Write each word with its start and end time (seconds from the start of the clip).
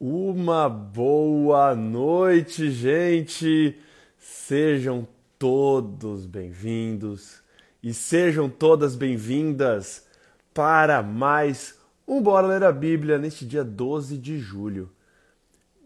Uma 0.00 0.68
boa 0.68 1.74
noite, 1.74 2.70
gente! 2.70 3.76
Sejam 4.16 5.08
todos 5.36 6.24
bem-vindos 6.24 7.42
e 7.82 7.92
sejam 7.92 8.48
todas 8.48 8.94
bem-vindas 8.94 10.06
para 10.54 11.02
mais 11.02 11.80
um 12.06 12.22
Bora 12.22 12.46
Ler 12.46 12.62
a 12.62 12.70
Bíblia 12.70 13.18
neste 13.18 13.44
dia 13.44 13.64
12 13.64 14.16
de 14.18 14.38
julho 14.38 14.88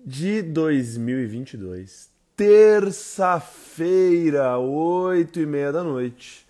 de 0.04 0.42
2022, 0.42 2.10
terça-feira, 2.36 4.58
oito 4.58 5.40
e 5.40 5.46
meia 5.46 5.72
da 5.72 5.82
noite, 5.82 6.46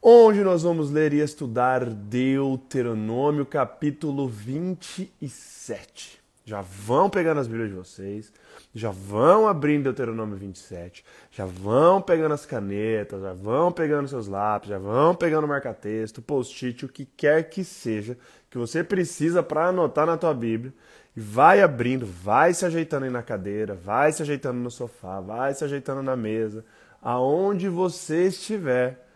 onde 0.00 0.42
nós 0.42 0.62
vamos 0.62 0.90
ler 0.90 1.12
e 1.12 1.20
estudar 1.20 1.84
Deuteronômio 1.84 3.44
capítulo 3.44 4.26
27. 4.26 6.21
Já 6.44 6.60
vão 6.60 7.08
pegando 7.08 7.38
as 7.40 7.46
Bíblias 7.46 7.70
de 7.70 7.76
vocês, 7.76 8.32
já 8.74 8.90
vão 8.90 9.46
abrindo 9.46 9.84
Deuteronômio 9.84 10.36
27, 10.36 11.04
já 11.30 11.46
vão 11.46 12.02
pegando 12.02 12.32
as 12.32 12.44
canetas, 12.44 13.22
já 13.22 13.32
vão 13.32 13.70
pegando 13.70 14.08
seus 14.08 14.26
lápis, 14.26 14.70
já 14.70 14.78
vão 14.78 15.14
pegando 15.14 15.46
marca-texto, 15.46 16.20
post-it, 16.20 16.84
o 16.84 16.88
que 16.88 17.04
quer 17.04 17.48
que 17.48 17.62
seja 17.62 18.18
que 18.50 18.58
você 18.58 18.82
precisa 18.82 19.42
para 19.42 19.68
anotar 19.68 20.06
na 20.06 20.16
tua 20.16 20.34
Bíblia. 20.34 20.74
E 21.16 21.20
vai 21.20 21.62
abrindo, 21.62 22.06
vai 22.06 22.52
se 22.52 22.66
ajeitando 22.66 23.04
aí 23.04 23.10
na 23.10 23.22
cadeira, 23.22 23.74
vai 23.74 24.12
se 24.12 24.22
ajeitando 24.22 24.58
no 24.58 24.70
sofá, 24.70 25.20
vai 25.20 25.54
se 25.54 25.62
ajeitando 25.64 26.02
na 26.02 26.16
mesa, 26.16 26.64
aonde 27.00 27.68
você 27.68 28.26
estiver. 28.26 29.06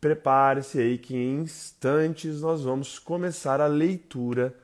Prepare-se 0.00 0.80
aí 0.80 0.96
que 0.96 1.14
em 1.14 1.42
instantes 1.42 2.40
nós 2.40 2.62
vamos 2.62 2.98
começar 2.98 3.60
a 3.60 3.66
leitura 3.66 4.54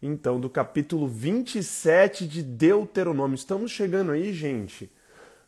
então, 0.00 0.38
do 0.38 0.48
capítulo 0.48 1.08
27 1.08 2.26
de 2.26 2.42
Deuteronômio. 2.42 3.34
Estamos 3.34 3.72
chegando 3.72 4.12
aí, 4.12 4.32
gente, 4.32 4.90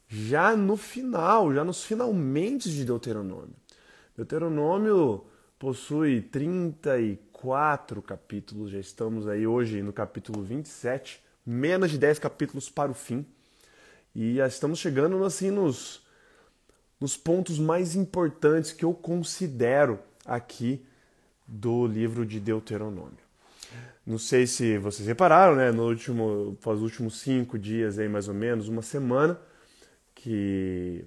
já 0.09 0.57
no 0.57 0.77
final, 0.77 1.55
já 1.55 1.63
nos 1.63 1.85
finalmente 1.85 2.69
de 2.69 2.85
Deuteronômio. 2.85 3.55
Deuteronômio 4.17 5.25
possui 5.57 6.21
34 6.21 8.03
capítulos, 8.03 8.73
já 8.73 8.79
estamos 8.81 9.29
aí 9.29 9.47
hoje 9.47 9.83
no 9.83 9.93
capítulo 9.93 10.43
27, 10.43 11.23
menos 11.47 11.93
de 11.93 11.99
10 11.99 12.19
capítulos 12.19 12.69
para 12.69 12.91
o 12.91 12.95
fim. 12.95 13.25
E 14.13 14.35
já 14.35 14.49
estamos 14.49 14.81
chegando 14.81 15.23
assim 15.25 15.53
nos, 15.53 16.05
nos 16.99 17.17
pontos 17.17 17.57
mais 17.57 17.95
importantes 17.95 18.73
que 18.73 18.85
eu 18.85 18.93
considero 18.93 20.01
aqui 20.27 20.85
do 21.47 21.87
livro 21.87 22.27
de 22.27 22.41
Deuteronômio. 22.41 23.30
Não 24.07 24.19
sei 24.19 24.47
se 24.47 24.79
vocês 24.79 25.07
repararam, 25.07 25.55
né? 25.55 25.71
No 25.71 25.87
último, 25.87 26.57
os 26.65 26.83
últimos 26.83 27.21
cinco 27.21 27.59
dias 27.59 27.99
aí, 27.99 28.09
mais 28.09 28.29
ou 28.29 28.35
menos, 28.35 28.69
uma 28.69 28.83
semana, 28.83 29.39
que 30.15 31.05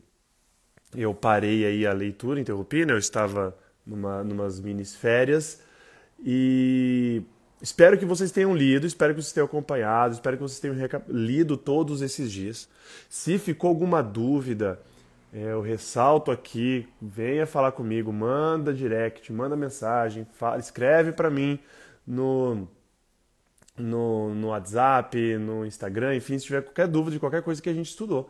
eu 0.95 1.13
parei 1.13 1.65
aí 1.65 1.87
a 1.87 1.93
leitura, 1.93 2.39
interrompi, 2.39 2.85
né? 2.85 2.93
Eu 2.93 2.97
estava 2.97 3.57
numa 3.85 4.23
numas 4.23 4.59
minis 4.59 4.95
férias 4.95 5.61
e 6.23 7.21
espero 7.61 7.97
que 7.97 8.05
vocês 8.05 8.31
tenham 8.31 8.55
lido, 8.55 8.87
espero 8.87 9.13
que 9.13 9.21
vocês 9.21 9.33
tenham 9.33 9.45
acompanhado, 9.45 10.13
espero 10.13 10.37
que 10.37 10.43
vocês 10.43 10.59
tenham 10.59 10.75
lido 11.09 11.57
todos 11.57 12.01
esses 12.01 12.31
dias. 12.31 12.69
Se 13.09 13.37
ficou 13.37 13.69
alguma 13.69 14.01
dúvida, 14.01 14.79
é, 15.33 15.51
eu 15.51 15.61
ressalto 15.61 16.31
aqui, 16.31 16.87
venha 17.01 17.45
falar 17.45 17.71
comigo, 17.71 18.13
manda 18.13 18.73
direct, 18.73 19.33
manda 19.33 19.55
mensagem, 19.55 20.27
fala, 20.33 20.59
escreve 20.59 21.11
para 21.11 21.29
mim 21.29 21.59
no 22.05 22.67
no, 23.77 24.33
no 24.35 24.47
WhatsApp, 24.49 25.37
no 25.37 25.65
Instagram, 25.65 26.15
enfim, 26.15 26.37
se 26.37 26.45
tiver 26.45 26.61
qualquer 26.61 26.87
dúvida 26.87 27.13
de 27.13 27.19
qualquer 27.19 27.41
coisa 27.41 27.61
que 27.61 27.69
a 27.69 27.73
gente 27.73 27.89
estudou. 27.89 28.29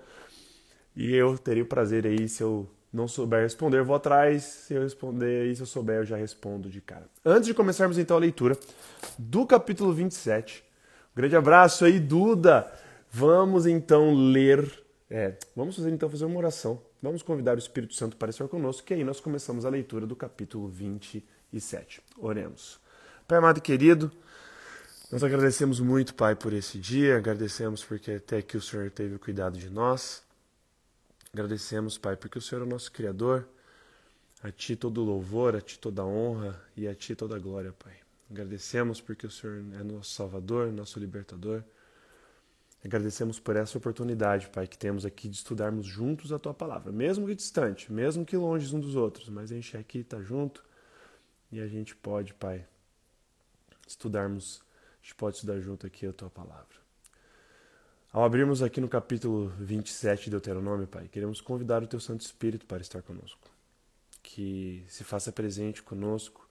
E 0.95 1.13
eu 1.13 1.37
teria 1.37 1.63
o 1.63 1.65
prazer 1.65 2.05
aí, 2.05 2.29
se 2.29 2.41
eu 2.43 2.69
não 2.91 3.07
souber 3.07 3.41
responder, 3.41 3.79
eu 3.79 3.85
vou 3.85 3.95
atrás. 3.95 4.43
Se 4.43 4.75
eu 4.75 4.83
responder 4.83 5.43
aí, 5.43 5.55
se 5.55 5.61
eu 5.61 5.65
souber, 5.65 5.97
eu 5.97 6.05
já 6.05 6.15
respondo 6.15 6.69
de 6.69 6.79
cara. 6.79 7.09
Antes 7.25 7.47
de 7.47 7.53
começarmos 7.53 7.97
então 7.97 8.15
a 8.15 8.19
leitura 8.19 8.57
do 9.17 9.45
capítulo 9.45 9.91
27, 9.91 10.63
um 11.11 11.15
grande 11.15 11.35
abraço 11.35 11.85
aí, 11.85 11.99
Duda! 11.99 12.71
Vamos 13.09 13.65
então 13.67 14.13
ler. 14.13 14.83
É, 15.09 15.35
vamos 15.55 15.75
fazer 15.75 15.91
então 15.91 16.09
fazer 16.09 16.25
uma 16.25 16.37
oração. 16.37 16.81
Vamos 17.01 17.21
convidar 17.21 17.55
o 17.55 17.59
Espírito 17.59 17.93
Santo 17.93 18.15
para 18.17 18.29
estar 18.29 18.47
conosco, 18.47 18.87
que 18.87 18.93
aí 18.93 19.03
nós 19.03 19.19
começamos 19.19 19.65
a 19.65 19.69
leitura 19.69 20.07
do 20.07 20.15
capítulo 20.15 20.67
27. 20.67 22.01
Oremos. 22.17 22.82
Pai 23.25 23.37
amado 23.37 23.59
e 23.59 23.61
querido, 23.61 24.11
nós 25.09 25.23
agradecemos 25.23 25.79
muito, 25.79 26.13
Pai, 26.13 26.35
por 26.35 26.51
esse 26.51 26.77
dia, 26.77 27.15
agradecemos 27.17 27.81
porque 27.81 28.11
até 28.11 28.41
que 28.41 28.57
o 28.57 28.61
Senhor 28.61 28.91
teve 28.91 29.17
cuidado 29.17 29.57
de 29.57 29.69
nós. 29.69 30.21
Agradecemos, 31.31 31.97
Pai, 31.97 32.17
porque 32.17 32.37
o 32.37 32.41
Senhor 32.41 32.61
é 32.61 32.65
o 32.65 32.69
nosso 32.69 32.91
Criador. 32.91 33.47
A 34.43 34.51
Ti 34.51 34.75
todo 34.75 35.01
louvor, 35.05 35.55
a 35.55 35.61
Ti 35.61 35.79
toda 35.79 36.03
honra 36.03 36.61
e 36.75 36.85
a 36.85 36.93
Ti 36.93 37.15
toda 37.15 37.39
glória, 37.39 37.71
Pai. 37.71 37.93
Agradecemos 38.29 38.99
porque 38.99 39.25
o 39.25 39.31
Senhor 39.31 39.63
é 39.79 39.83
nosso 39.83 40.11
Salvador, 40.11 40.69
nosso 40.73 40.99
Libertador. 40.99 41.63
Agradecemos 42.83 43.39
por 43.39 43.55
essa 43.55 43.77
oportunidade, 43.77 44.49
Pai, 44.49 44.67
que 44.67 44.77
temos 44.77 45.05
aqui 45.05 45.29
de 45.29 45.37
estudarmos 45.37 45.85
juntos 45.85 46.33
a 46.33 46.39
Tua 46.39 46.53
palavra, 46.53 46.91
mesmo 46.91 47.25
que 47.25 47.35
distante, 47.35 47.89
mesmo 47.89 48.25
que 48.25 48.35
longe 48.35 48.65
uns 48.75 48.81
dos 48.81 48.95
outros, 48.97 49.29
mas 49.29 49.49
a 49.49 49.55
gente 49.55 49.77
aqui 49.77 49.99
está 49.99 50.21
junto 50.21 50.61
e 51.49 51.61
a 51.61 51.67
gente 51.67 51.95
pode, 51.95 52.33
Pai, 52.33 52.67
estudarmos 53.87 54.61
a 55.03 55.05
gente 55.05 55.15
pode 55.15 55.35
estudar 55.35 55.59
junto 55.59 55.85
aqui 55.85 56.05
a 56.05 56.13
tua 56.13 56.29
palavra. 56.29 56.81
Ao 58.09 58.23
abrirmos 58.23 58.63
aqui 58.63 58.79
no 58.79 58.87
capítulo 58.87 59.49
27 59.59 60.25
de 60.25 60.29
Deuteronômio, 60.29 60.87
Pai, 60.87 61.09
queremos 61.09 61.41
convidar 61.41 61.83
o 61.83 61.87
teu 61.87 61.99
Santo 61.99 62.21
Espírito 62.21 62.65
para 62.65 62.81
estar 62.81 63.01
conosco. 63.01 63.49
Que 64.21 64.85
se 64.87 65.03
faça 65.03 65.29
presente 65.29 65.83
conosco, 65.83 66.47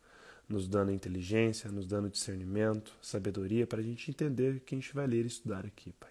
nos 0.47 0.69
dando 0.69 0.93
inteligência, 0.93 1.71
nos 1.71 1.87
dando 1.87 2.11
discernimento, 2.11 2.95
sabedoria, 3.01 3.67
para 3.67 3.81
a 3.81 3.83
gente 3.83 4.11
entender 4.11 4.57
o 4.57 4.61
que 4.61 4.75
a 4.75 4.79
gente 4.79 4.95
vai 4.95 5.07
ler 5.07 5.25
e 5.25 5.29
estudar 5.29 5.65
aqui, 5.65 5.93
Pai. 5.93 6.11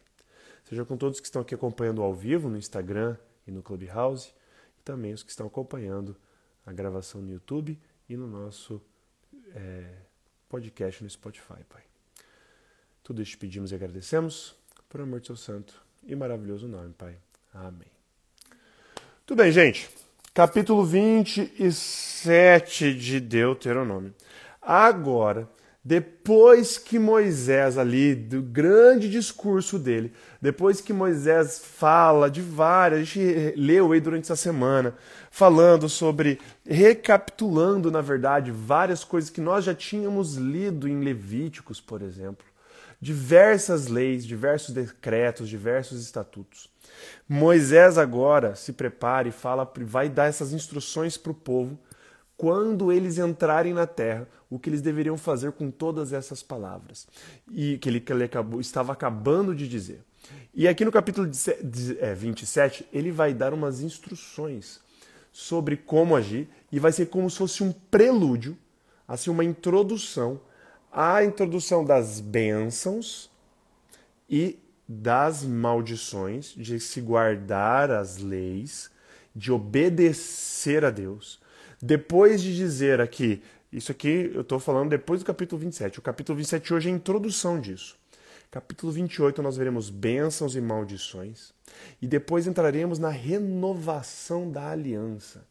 Seja 0.63 0.83
com 0.83 0.97
todos 0.97 1.19
que 1.19 1.27
estão 1.27 1.43
aqui 1.43 1.53
acompanhando 1.53 2.01
ao 2.01 2.11
vivo 2.11 2.49
no 2.49 2.57
Instagram 2.57 3.15
e 3.45 3.51
no 3.51 3.61
Clubhouse, 3.61 4.33
e 4.79 4.81
também 4.83 5.13
os 5.13 5.21
que 5.21 5.29
estão 5.29 5.45
acompanhando 5.45 6.17
a 6.65 6.71
gravação 6.71 7.21
no 7.21 7.31
YouTube 7.31 7.79
e 8.09 8.17
no 8.17 8.25
nosso 8.25 8.81
é, 9.53 9.97
podcast 10.51 11.01
no 11.01 11.09
Spotify, 11.09 11.63
Pai. 11.69 11.81
Tudo 13.01 13.21
isso 13.21 13.37
pedimos 13.37 13.71
e 13.71 13.75
agradecemos, 13.75 14.53
por 14.89 14.99
amor 14.99 15.21
de 15.21 15.27
seu 15.27 15.37
santo 15.37 15.81
e 16.05 16.13
maravilhoso 16.13 16.67
nome, 16.67 16.93
Pai. 16.93 17.15
Amém. 17.53 17.87
Tudo 19.25 19.41
bem, 19.41 19.49
gente. 19.49 19.89
Capítulo 20.33 20.83
27 20.83 22.93
de 22.93 23.21
Deuteronômio. 23.21 24.13
Agora, 24.61 25.47
depois 25.83 26.77
que 26.77 26.99
Moisés 26.99 27.77
ali, 27.77 28.13
do 28.13 28.41
grande 28.41 29.09
discurso 29.09 29.79
dele, 29.79 30.13
depois 30.39 30.79
que 30.79 30.93
Moisés 30.93 31.59
fala 31.59 32.29
de 32.29 32.41
várias, 32.41 33.01
a 33.01 33.03
gente 33.03 33.53
leu 33.57 33.91
aí 33.91 33.99
durante 33.99 34.25
essa 34.25 34.35
semana, 34.35 34.95
falando 35.31 35.89
sobre, 35.89 36.39
recapitulando, 36.63 37.89
na 37.89 38.01
verdade, 38.01 38.51
várias 38.51 39.03
coisas 39.03 39.29
que 39.31 39.41
nós 39.41 39.65
já 39.65 39.73
tínhamos 39.73 40.35
lido 40.35 40.87
em 40.87 40.99
Levíticos, 40.99 41.81
por 41.81 42.01
exemplo 42.01 42.51
diversas 43.01 43.87
leis, 43.87 44.23
diversos 44.23 44.75
decretos, 44.75 45.49
diversos 45.49 45.99
estatutos. 46.03 46.69
Moisés 47.27 47.97
agora 47.97 48.53
se 48.53 48.71
prepara 48.71 49.27
e 49.27 49.31
fala, 49.31 49.69
vai 49.79 50.07
dar 50.07 50.27
essas 50.27 50.53
instruções 50.53 51.17
para 51.17 51.31
o 51.31 51.35
povo 51.35 51.79
quando 52.41 52.91
eles 52.91 53.19
entrarem 53.19 53.71
na 53.71 53.85
terra, 53.85 54.27
o 54.49 54.57
que 54.57 54.67
eles 54.67 54.81
deveriam 54.81 55.15
fazer 55.15 55.51
com 55.51 55.69
todas 55.69 56.11
essas 56.11 56.41
palavras 56.41 57.07
e 57.51 57.77
que 57.77 57.87
ele, 57.87 57.99
que 57.99 58.11
ele 58.11 58.23
acabou, 58.23 58.59
estava 58.59 58.91
acabando 58.91 59.53
de 59.53 59.67
dizer. 59.67 60.01
E 60.51 60.67
aqui 60.67 60.83
no 60.83 60.91
capítulo 60.91 61.29
27, 61.29 62.83
é, 62.91 62.97
ele 62.97 63.11
vai 63.11 63.31
dar 63.31 63.53
umas 63.53 63.81
instruções 63.81 64.79
sobre 65.31 65.77
como 65.77 66.15
agir 66.15 66.49
e 66.71 66.79
vai 66.79 66.91
ser 66.91 67.09
como 67.09 67.29
se 67.29 67.37
fosse 67.37 67.61
um 67.61 67.71
prelúdio, 67.71 68.57
assim 69.07 69.29
uma 69.29 69.43
introdução 69.43 70.41
a 70.91 71.23
introdução 71.23 71.85
das 71.85 72.19
bênçãos 72.19 73.29
e 74.27 74.57
das 74.89 75.43
maldições, 75.43 76.55
de 76.57 76.79
se 76.79 76.99
guardar 77.01 77.91
as 77.91 78.17
leis, 78.17 78.89
de 79.33 79.51
obedecer 79.51 80.83
a 80.83 80.89
Deus. 80.89 81.39
Depois 81.81 82.41
de 82.41 82.55
dizer 82.55 83.01
aqui, 83.01 83.41
isso 83.71 83.91
aqui 83.91 84.31
eu 84.33 84.41
estou 84.41 84.59
falando 84.59 84.89
depois 84.89 85.21
do 85.21 85.25
capítulo 85.25 85.61
27. 85.61 85.99
O 85.99 86.01
capítulo 86.01 86.37
27 86.37 86.73
hoje 86.73 86.89
é 86.89 86.91
a 86.91 86.95
introdução 86.95 87.59
disso. 87.59 87.97
Capítulo 88.49 88.91
28 88.91 89.41
nós 89.41 89.57
veremos 89.57 89.89
bênçãos 89.89 90.55
e 90.55 90.61
maldições. 90.61 91.53
E 92.01 92.07
depois 92.07 92.47
entraremos 92.47 92.99
na 92.99 93.09
renovação 93.09 94.51
da 94.51 94.69
aliança. 94.69 95.45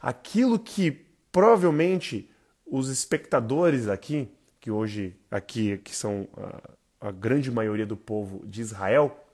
Aquilo 0.00 0.58
que 0.58 1.06
provavelmente 1.32 2.30
os 2.66 2.88
espectadores 2.88 3.88
aqui 3.88 4.28
que 4.60 4.70
hoje 4.70 5.16
aqui 5.28 5.78
que 5.78 5.94
são 5.94 6.28
uh, 6.34 6.72
a 7.00 7.10
grande 7.10 7.50
maioria 7.50 7.84
do 7.84 7.96
povo 7.96 8.46
de 8.46 8.60
Israel, 8.60 9.26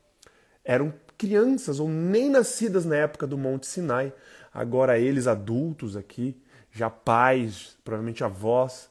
eram 0.64 0.92
crianças 1.18 1.78
ou 1.78 1.88
nem 1.88 2.30
nascidas 2.30 2.86
na 2.86 2.96
época 2.96 3.26
do 3.26 3.36
Monte 3.36 3.66
Sinai. 3.66 4.12
Agora 4.58 4.98
eles 4.98 5.28
adultos 5.28 5.96
aqui, 5.96 6.36
já 6.72 6.90
pais, 6.90 7.76
provavelmente 7.84 8.24
avós, 8.24 8.90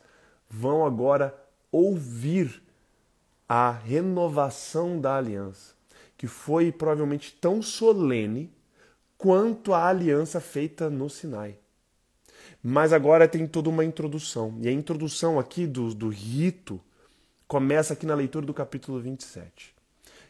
vão 0.49 0.85
agora 0.85 1.37
ouvir 1.69 2.63
a 3.49 3.69
renovação 3.69 5.01
da 5.01 5.17
aliança, 5.17 5.73
que 6.17 6.25
foi 6.25 6.71
provavelmente 6.71 7.33
tão 7.33 7.61
solene 7.61 8.49
quanto 9.17 9.73
a 9.73 9.85
aliança 9.89 10.39
feita 10.39 10.89
no 10.89 11.09
Sinai. 11.09 11.57
Mas 12.63 12.93
agora 12.93 13.27
tem 13.27 13.45
toda 13.45 13.67
uma 13.67 13.83
introdução. 13.83 14.57
E 14.61 14.69
a 14.69 14.71
introdução 14.71 15.37
aqui 15.37 15.67
do, 15.67 15.93
do 15.93 16.07
rito 16.07 16.79
começa 17.45 17.91
aqui 17.91 18.05
na 18.05 18.15
leitura 18.15 18.45
do 18.45 18.53
capítulo 18.53 19.01
27. 19.01 19.75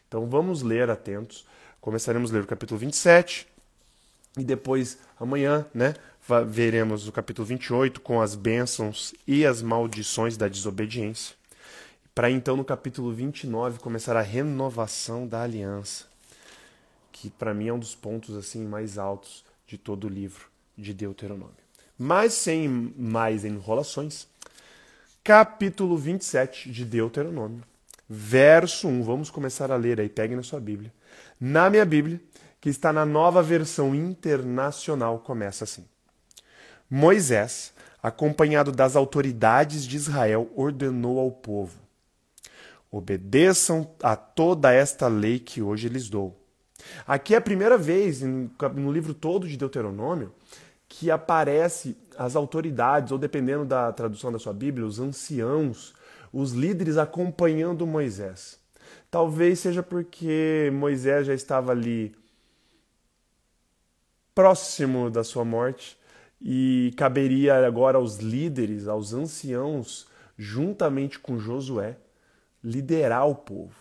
Então 0.08 0.26
vamos 0.26 0.62
ler 0.62 0.90
atentos. 0.90 1.46
Começaremos 1.80 2.32
a 2.32 2.34
ler 2.34 2.42
o 2.42 2.46
capítulo 2.48 2.80
27 2.80 3.46
e 4.36 4.44
depois 4.44 4.98
amanhã, 5.18 5.66
né, 5.72 5.94
veremos 6.46 7.08
o 7.08 7.12
capítulo 7.12 7.46
28 7.46 8.00
com 8.00 8.20
as 8.20 8.34
bênçãos 8.34 9.14
e 9.26 9.46
as 9.46 9.62
maldições 9.62 10.36
da 10.36 10.48
desobediência. 10.48 11.34
Para 12.14 12.30
então 12.30 12.56
no 12.56 12.64
capítulo 12.64 13.12
29 13.12 13.78
começar 13.78 14.16
a 14.16 14.22
renovação 14.22 15.26
da 15.26 15.42
aliança, 15.42 16.06
que 17.12 17.30
para 17.30 17.54
mim 17.54 17.68
é 17.68 17.72
um 17.72 17.78
dos 17.78 17.94
pontos 17.94 18.36
assim 18.36 18.64
mais 18.64 18.98
altos 18.98 19.44
de 19.66 19.78
todo 19.78 20.04
o 20.04 20.10
livro 20.10 20.46
de 20.76 20.92
Deuteronômio. 20.92 21.54
Mas 21.96 22.34
sem 22.34 22.68
mais 22.68 23.44
enrolações, 23.44 24.26
capítulo 25.24 25.96
27 25.96 26.70
de 26.70 26.84
Deuteronômio, 26.84 27.62
verso 28.08 28.88
1. 28.88 29.02
Vamos 29.02 29.30
começar 29.30 29.70
a 29.70 29.76
ler 29.76 30.00
aí, 30.00 30.08
pegue 30.08 30.34
na 30.34 30.42
sua 30.42 30.60
Bíblia. 30.60 30.92
Na 31.40 31.68
minha 31.68 31.84
Bíblia, 31.84 32.20
que 32.60 32.68
está 32.68 32.92
na 32.92 33.06
nova 33.06 33.42
versão 33.42 33.94
internacional, 33.94 35.18
começa 35.20 35.64
assim: 35.64 35.84
Moisés, 36.90 37.72
acompanhado 38.02 38.72
das 38.72 38.96
autoridades 38.96 39.84
de 39.84 39.96
Israel, 39.96 40.50
ordenou 40.56 41.18
ao 41.18 41.30
povo: 41.30 41.78
Obedeçam 42.90 43.90
a 44.02 44.16
toda 44.16 44.72
esta 44.72 45.08
lei 45.08 45.38
que 45.38 45.62
hoje 45.62 45.88
lhes 45.88 46.08
dou. 46.08 46.38
Aqui 47.06 47.34
é 47.34 47.38
a 47.38 47.42
primeira 47.42 47.76
vez 47.76 48.22
no 48.22 48.92
livro 48.92 49.12
todo 49.12 49.46
de 49.46 49.56
Deuteronômio 49.56 50.32
que 50.88 51.10
aparece 51.10 51.96
as 52.16 52.34
autoridades, 52.34 53.12
ou 53.12 53.18
dependendo 53.18 53.64
da 53.64 53.92
tradução 53.92 54.32
da 54.32 54.38
sua 54.38 54.54
Bíblia, 54.54 54.86
os 54.86 54.98
anciãos, 54.98 55.94
os 56.32 56.52
líderes 56.52 56.96
acompanhando 56.96 57.86
Moisés. 57.86 58.58
Talvez 59.10 59.60
seja 59.60 59.82
porque 59.82 60.70
Moisés 60.72 61.26
já 61.26 61.34
estava 61.34 61.72
ali 61.72 62.14
próximo 64.38 65.10
da 65.10 65.24
sua 65.24 65.44
morte 65.44 65.98
e 66.40 66.94
caberia 66.96 67.66
agora 67.66 67.98
aos 67.98 68.18
líderes, 68.18 68.86
aos 68.86 69.12
anciãos, 69.12 70.06
juntamente 70.36 71.18
com 71.18 71.40
Josué, 71.40 71.96
liderar 72.62 73.26
o 73.26 73.34
povo. 73.34 73.74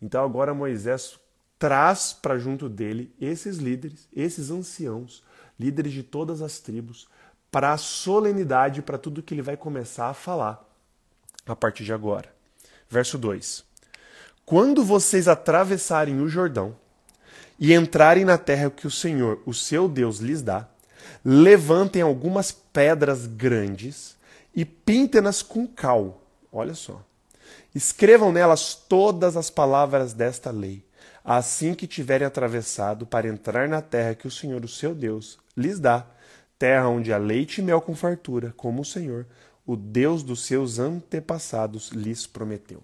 Então 0.00 0.24
agora 0.24 0.54
Moisés 0.54 1.20
traz 1.58 2.14
para 2.14 2.38
junto 2.38 2.70
dele 2.70 3.14
esses 3.20 3.58
líderes, 3.58 4.08
esses 4.10 4.50
anciãos, 4.50 5.22
líderes 5.60 5.92
de 5.92 6.02
todas 6.02 6.40
as 6.40 6.58
tribos, 6.58 7.06
para 7.50 7.74
a 7.74 7.76
solenidade, 7.76 8.80
para 8.80 8.96
tudo 8.96 9.22
que 9.22 9.34
ele 9.34 9.42
vai 9.42 9.58
começar 9.58 10.08
a 10.08 10.14
falar 10.14 10.66
a 11.44 11.54
partir 11.54 11.84
de 11.84 11.92
agora. 11.92 12.34
Verso 12.88 13.18
2: 13.18 13.62
Quando 14.46 14.82
vocês 14.82 15.28
atravessarem 15.28 16.18
o 16.18 16.28
Jordão 16.28 16.74
e 17.58 17.74
entrarem 17.74 18.24
na 18.24 18.38
terra 18.38 18.70
que 18.70 18.86
o 18.86 18.90
Senhor, 18.90 19.40
o 19.44 19.52
seu 19.52 19.88
Deus, 19.88 20.18
lhes 20.18 20.42
dá, 20.42 20.68
levantem 21.24 22.02
algumas 22.02 22.52
pedras 22.52 23.26
grandes 23.26 24.16
e 24.54 24.64
pintem-nas 24.64 25.42
com 25.42 25.66
cal. 25.66 26.20
Olha 26.52 26.74
só. 26.74 27.02
Escrevam 27.74 28.32
nelas 28.32 28.74
todas 28.74 29.36
as 29.36 29.50
palavras 29.50 30.12
desta 30.12 30.50
lei, 30.50 30.82
assim 31.24 31.74
que 31.74 31.86
tiverem 31.86 32.26
atravessado 32.26 33.06
para 33.06 33.28
entrar 33.28 33.68
na 33.68 33.82
terra 33.82 34.14
que 34.14 34.26
o 34.26 34.30
Senhor, 34.30 34.64
o 34.64 34.68
seu 34.68 34.94
Deus, 34.94 35.38
lhes 35.56 35.78
dá, 35.78 36.06
terra 36.58 36.88
onde 36.88 37.12
há 37.12 37.18
leite 37.18 37.60
e 37.60 37.64
mel 37.64 37.80
com 37.80 37.94
fartura, 37.94 38.54
como 38.56 38.82
o 38.82 38.84
Senhor, 38.84 39.26
o 39.66 39.76
Deus 39.76 40.22
dos 40.22 40.46
seus 40.46 40.78
antepassados, 40.78 41.90
lhes 41.90 42.26
prometeu. 42.26 42.82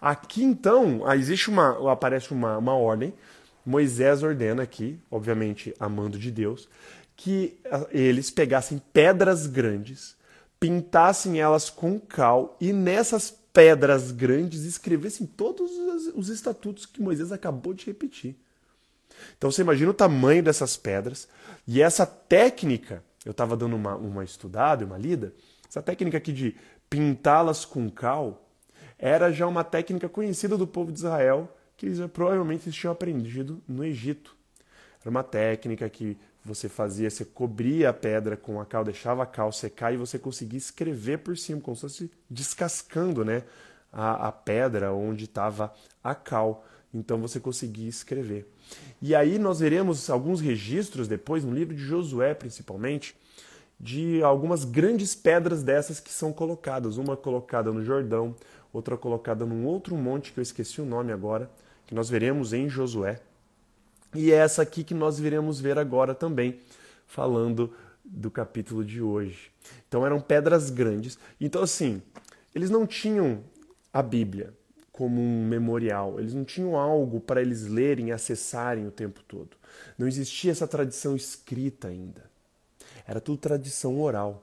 Aqui 0.00 0.44
então 0.44 1.10
existe 1.14 1.48
uma 1.48 1.90
aparece 1.90 2.32
uma, 2.32 2.58
uma 2.58 2.74
ordem. 2.74 3.14
Moisés 3.66 4.22
ordena 4.22 4.62
aqui, 4.62 4.96
obviamente 5.10 5.74
amando 5.80 6.16
de 6.16 6.30
Deus, 6.30 6.68
que 7.16 7.58
eles 7.90 8.30
pegassem 8.30 8.80
pedras 8.92 9.48
grandes, 9.48 10.14
pintassem 10.60 11.40
elas 11.40 11.68
com 11.68 11.98
cal 11.98 12.56
e 12.60 12.72
nessas 12.72 13.30
pedras 13.52 14.12
grandes 14.12 14.64
escrevessem 14.64 15.26
todos 15.26 15.72
os 16.14 16.28
estatutos 16.28 16.86
que 16.86 17.02
Moisés 17.02 17.32
acabou 17.32 17.74
de 17.74 17.86
repetir. 17.86 18.36
Então 19.36 19.50
você 19.50 19.62
imagina 19.62 19.90
o 19.90 19.94
tamanho 19.94 20.42
dessas 20.42 20.76
pedras 20.76 21.26
e 21.66 21.82
essa 21.82 22.06
técnica, 22.06 23.02
eu 23.24 23.32
estava 23.32 23.56
dando 23.56 23.74
uma, 23.74 23.96
uma 23.96 24.22
estudada, 24.22 24.84
uma 24.84 24.98
lida, 24.98 25.34
essa 25.68 25.82
técnica 25.82 26.18
aqui 26.18 26.32
de 26.32 26.54
pintá-las 26.88 27.64
com 27.64 27.90
cal 27.90 28.46
era 28.98 29.32
já 29.32 29.46
uma 29.46 29.64
técnica 29.64 30.08
conhecida 30.08 30.56
do 30.56 30.66
povo 30.66 30.92
de 30.92 30.98
Israel 30.98 31.55
que 31.76 31.86
eles 31.86 31.98
provavelmente 32.10 32.66
eles 32.66 32.76
tinham 32.76 32.92
aprendido 32.92 33.62
no 33.68 33.84
Egito. 33.84 34.36
Era 35.00 35.10
uma 35.10 35.22
técnica 35.22 35.88
que 35.88 36.16
você 36.44 36.68
fazia, 36.68 37.10
você 37.10 37.24
cobria 37.24 37.90
a 37.90 37.92
pedra 37.92 38.36
com 38.36 38.60
a 38.60 38.64
cal, 38.64 38.84
deixava 38.84 39.22
a 39.22 39.26
cal 39.26 39.52
secar 39.52 39.92
e 39.92 39.96
você 39.96 40.18
conseguia 40.18 40.58
escrever 40.58 41.18
por 41.18 41.36
cima, 41.36 41.60
como 41.60 41.76
se 41.76 41.82
fosse 41.82 42.10
descascando 42.30 43.24
né, 43.24 43.42
a, 43.92 44.28
a 44.28 44.32
pedra 44.32 44.92
onde 44.92 45.24
estava 45.24 45.72
a 46.02 46.14
cal. 46.14 46.64
Então 46.94 47.18
você 47.18 47.38
conseguia 47.38 47.88
escrever. 47.88 48.48
E 49.02 49.14
aí 49.14 49.38
nós 49.38 49.60
veremos 49.60 50.08
alguns 50.08 50.40
registros 50.40 51.08
depois, 51.08 51.44
no 51.44 51.52
livro 51.52 51.74
de 51.74 51.82
Josué 51.82 52.32
principalmente, 52.34 53.16
de 53.78 54.22
algumas 54.22 54.64
grandes 54.64 55.14
pedras 55.14 55.62
dessas 55.62 56.00
que 56.00 56.12
são 56.12 56.32
colocadas. 56.32 56.96
Uma 56.96 57.16
colocada 57.16 57.72
no 57.72 57.84
Jordão, 57.84 58.34
outra 58.72 58.96
colocada 58.96 59.44
num 59.44 59.66
outro 59.66 59.96
monte 59.96 60.32
que 60.32 60.38
eu 60.38 60.42
esqueci 60.42 60.80
o 60.80 60.86
nome 60.86 61.12
agora, 61.12 61.50
que 61.86 61.94
nós 61.94 62.08
veremos 62.08 62.52
em 62.52 62.68
Josué. 62.68 63.20
E 64.14 64.32
é 64.32 64.36
essa 64.36 64.62
aqui 64.62 64.82
que 64.82 64.94
nós 64.94 65.18
iremos 65.18 65.60
ver 65.60 65.78
agora 65.78 66.14
também, 66.14 66.60
falando 67.06 67.72
do 68.04 68.30
capítulo 68.30 68.84
de 68.84 69.02
hoje. 69.02 69.50
Então 69.88 70.04
eram 70.04 70.20
pedras 70.20 70.70
grandes. 70.70 71.18
Então, 71.40 71.62
assim, 71.62 72.02
eles 72.54 72.70
não 72.70 72.86
tinham 72.86 73.42
a 73.92 74.02
Bíblia 74.02 74.54
como 74.92 75.20
um 75.20 75.46
memorial, 75.46 76.18
eles 76.18 76.32
não 76.32 76.44
tinham 76.44 76.74
algo 76.74 77.20
para 77.20 77.42
eles 77.42 77.66
lerem 77.66 78.08
e 78.08 78.12
acessarem 78.12 78.86
o 78.86 78.90
tempo 78.90 79.22
todo. 79.28 79.50
Não 79.98 80.08
existia 80.08 80.50
essa 80.50 80.66
tradição 80.66 81.14
escrita 81.14 81.88
ainda. 81.88 82.24
Era 83.06 83.20
tudo 83.20 83.38
tradição 83.38 84.00
oral. 84.00 84.42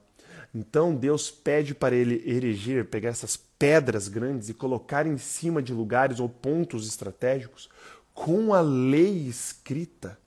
Então 0.53 0.93
Deus 0.93 1.31
pede 1.31 1.73
para 1.73 1.95
ele 1.95 2.21
erigir, 2.25 2.85
pegar 2.85 3.09
essas 3.09 3.35
pedras 3.35 4.07
grandes 4.07 4.49
e 4.49 4.53
colocar 4.53 5.07
em 5.07 5.17
cima 5.17 5.61
de 5.63 5.73
lugares 5.73 6.19
ou 6.19 6.29
pontos 6.29 6.87
estratégicos 6.87 7.69
com 8.13 8.53
a 8.53 8.61
lei 8.61 9.27
escrita, 9.27 10.17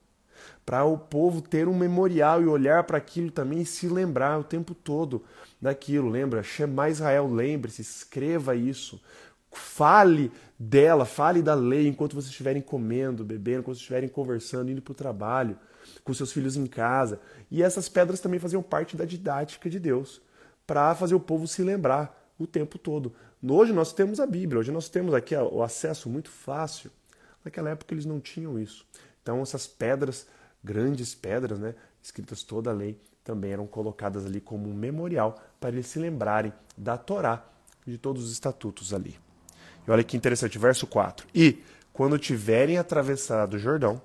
para 0.64 0.84
o 0.84 0.98
povo 0.98 1.40
ter 1.40 1.68
um 1.68 1.78
memorial 1.78 2.42
e 2.42 2.46
olhar 2.46 2.82
para 2.82 2.98
aquilo 2.98 3.30
também 3.30 3.60
e 3.60 3.66
se 3.66 3.86
lembrar 3.86 4.36
o 4.40 4.42
tempo 4.42 4.74
todo 4.74 5.24
daquilo. 5.62 6.08
Lembra? 6.08 6.42
Shema 6.42 6.90
Israel, 6.90 7.32
lembre-se, 7.32 7.82
escreva 7.82 8.56
isso. 8.56 9.00
Fale 9.52 10.32
dela, 10.58 11.04
fale 11.04 11.40
da 11.40 11.54
lei 11.54 11.86
enquanto 11.86 12.14
vocês 12.14 12.30
estiverem 12.30 12.60
comendo, 12.60 13.24
bebendo, 13.24 13.60
enquanto 13.60 13.76
vocês 13.76 13.82
estiverem 13.82 14.08
conversando, 14.08 14.70
indo 14.72 14.82
para 14.82 14.92
o 14.92 14.96
trabalho, 14.96 15.56
com 16.04 16.14
seus 16.14 16.32
filhos 16.32 16.56
em 16.56 16.66
casa. 16.66 17.20
E 17.50 17.62
essas 17.62 17.88
pedras 17.88 18.20
também 18.20 18.40
faziam 18.40 18.62
parte 18.62 18.96
da 18.96 19.04
didática 19.04 19.68
de 19.68 19.78
Deus, 19.78 20.20
para 20.66 20.94
fazer 20.94 21.14
o 21.14 21.20
povo 21.20 21.46
se 21.46 21.62
lembrar 21.62 22.32
o 22.38 22.46
tempo 22.46 22.78
todo. 22.78 23.12
Hoje 23.48 23.72
nós 23.72 23.92
temos 23.92 24.18
a 24.18 24.26
Bíblia, 24.26 24.60
hoje 24.60 24.72
nós 24.72 24.88
temos 24.88 25.14
aqui 25.14 25.34
o 25.36 25.62
acesso 25.62 26.08
muito 26.08 26.30
fácil 26.30 26.90
Naquela 27.46 27.70
época 27.70 27.94
eles 27.94 28.04
não 28.04 28.18
tinham 28.18 28.58
isso. 28.58 28.84
Então 29.22 29.40
essas 29.40 29.68
pedras, 29.68 30.26
grandes 30.64 31.14
pedras, 31.14 31.60
né, 31.60 31.76
escritas 32.02 32.42
toda 32.42 32.70
a 32.70 32.74
lei, 32.74 33.00
também 33.22 33.52
eram 33.52 33.68
colocadas 33.68 34.26
ali 34.26 34.40
como 34.40 34.68
um 34.68 34.74
memorial 34.74 35.40
para 35.60 35.70
eles 35.70 35.86
se 35.86 36.00
lembrarem 36.00 36.52
da 36.76 36.98
Torá, 36.98 37.44
de 37.86 37.96
todos 37.98 38.24
os 38.24 38.32
estatutos 38.32 38.92
ali. 38.92 39.16
E 39.86 39.90
olha 39.90 40.02
que 40.02 40.16
interessante, 40.16 40.58
verso 40.58 40.88
4. 40.88 41.26
E 41.32 41.62
quando 41.92 42.18
tiverem 42.18 42.78
atravessado 42.78 43.54
o 43.54 43.58
Jordão, 43.58 44.02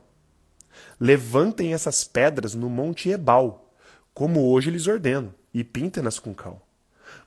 levantem 1.00 1.74
essas 1.74 2.04
pedras 2.04 2.54
no 2.56 2.70
monte 2.70 3.10
Ebal, 3.10 3.72
como 4.14 4.50
hoje 4.50 4.70
lhes 4.70 4.88
ordeno, 4.88 5.34
e 5.54 5.64
pintem-nas 5.64 6.20
com 6.20 6.34
cal. 6.34 6.66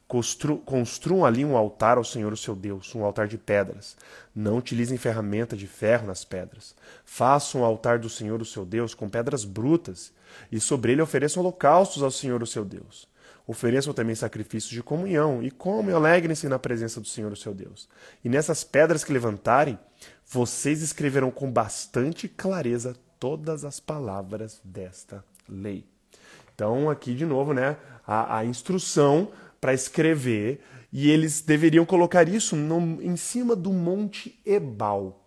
Constru, 0.07 0.59
construam 0.59 1.25
ali 1.25 1.45
um 1.45 1.57
altar 1.57 1.97
ao 1.97 2.05
Senhor, 2.05 2.33
o 2.33 2.37
seu 2.37 2.55
Deus, 2.55 2.95
um 2.95 3.05
altar 3.05 3.27
de 3.27 3.39
pedras. 3.39 3.97
Não 4.35 4.59
utilizem 4.59 4.99
ferramenta 4.99 5.57
de 5.57 5.67
ferro 5.67 6.07
nas 6.07 6.25
pedras. 6.25 6.75
Façam 7.05 7.63
o 7.63 7.65
altar 7.65 7.99
do 7.99 8.11
Senhor, 8.11 8.41
o 8.41 8.45
seu 8.45 8.67
Deus, 8.67 8.95
com 8.95 9.09
pedras 9.09 9.45
brutas, 9.45 10.13
e 10.53 10.61
sobre 10.61 10.93
ele 10.93 11.03
ofereçam 11.03 11.43
holocaustos 11.43 12.03
ao 12.03 12.11
Senhor, 12.11 12.43
o 12.43 12.47
seu 12.47 12.65
Deus. 12.65 13.09
Ofereçam 13.47 13.93
também 13.93 14.15
sacrifícios 14.15 14.73
de 14.73 14.83
comunhão, 14.83 15.43
e 15.43 15.51
comem 15.51 15.91
e 15.91 15.95
alegrem-se 15.95 16.49
na 16.49 16.59
presença 16.59 17.01
do 17.01 17.09
Senhor, 17.09 17.33
o 17.33 17.37
seu 17.37 17.55
Deus. 17.55 17.89
E 18.23 18.29
nessas 18.29 18.63
pedras 18.63 19.05
que 19.05 19.13
levantarem, 19.13 19.79
vocês 20.27 20.83
escreverão 20.83 21.31
com 21.31 21.51
bastante 21.51 22.29
clareza 22.29 22.95
todas 23.25 23.65
as 23.65 23.81
palavras 23.81 24.61
desta 24.63 25.25
lei. 25.49 25.87
Então, 26.55 26.91
aqui 26.91 27.15
de 27.15 27.25
novo, 27.25 27.55
né, 27.55 27.79
a, 28.07 28.37
a 28.37 28.45
instrução 28.45 29.33
para 29.59 29.73
escrever, 29.73 30.61
e 30.93 31.09
eles 31.09 31.41
deveriam 31.41 31.87
colocar 31.87 32.29
isso 32.29 32.55
no, 32.55 33.01
em 33.01 33.17
cima 33.17 33.57
do 33.57 33.73
Monte 33.73 34.39
Ebal. 34.45 35.27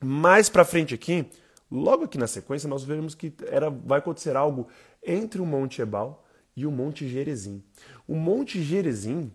Mais 0.00 0.48
para 0.48 0.64
frente 0.64 0.94
aqui, 0.94 1.28
logo 1.68 2.04
aqui 2.04 2.16
na 2.16 2.28
sequência, 2.28 2.68
nós 2.68 2.84
veremos 2.84 3.16
que 3.16 3.34
era, 3.48 3.70
vai 3.70 3.98
acontecer 3.98 4.36
algo 4.36 4.68
entre 5.02 5.40
o 5.40 5.46
Monte 5.46 5.82
Ebal 5.82 6.24
e 6.56 6.64
o 6.64 6.70
Monte 6.70 7.08
Gerezim. 7.08 7.60
O 8.06 8.14
Monte 8.14 8.62
Gerezim, 8.62 9.32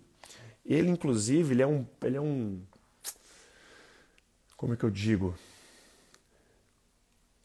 ele 0.66 0.90
inclusive, 0.90 1.56
ele 1.56 1.62
é 1.62 1.68
um, 1.68 1.86
ele 2.06 2.16
é 2.16 2.22
um 2.22 2.62
como 4.56 4.74
é 4.74 4.78
que 4.78 4.86
eu 4.86 4.90
digo? 4.90 5.36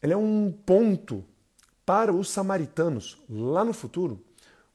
Ele 0.04 0.12
é 0.12 0.16
um 0.16 0.52
ponto 0.52 1.25
para 1.84 2.12
os 2.12 2.30
samaritanos 2.30 3.20
lá 3.28 3.64
no 3.64 3.73
futuro 3.73 4.23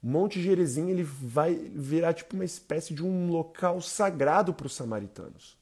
Monte 0.02 0.42
Gerizim 0.42 0.90
ele 0.90 1.04
vai 1.04 1.54
virar 1.54 2.14
tipo 2.14 2.36
uma 2.36 2.46
espécie 2.46 2.94
de 2.94 3.04
um 3.04 3.30
local 3.30 3.82
sagrado 3.82 4.54
para 4.54 4.68
os 4.68 4.76
samaritanos. 4.76 5.58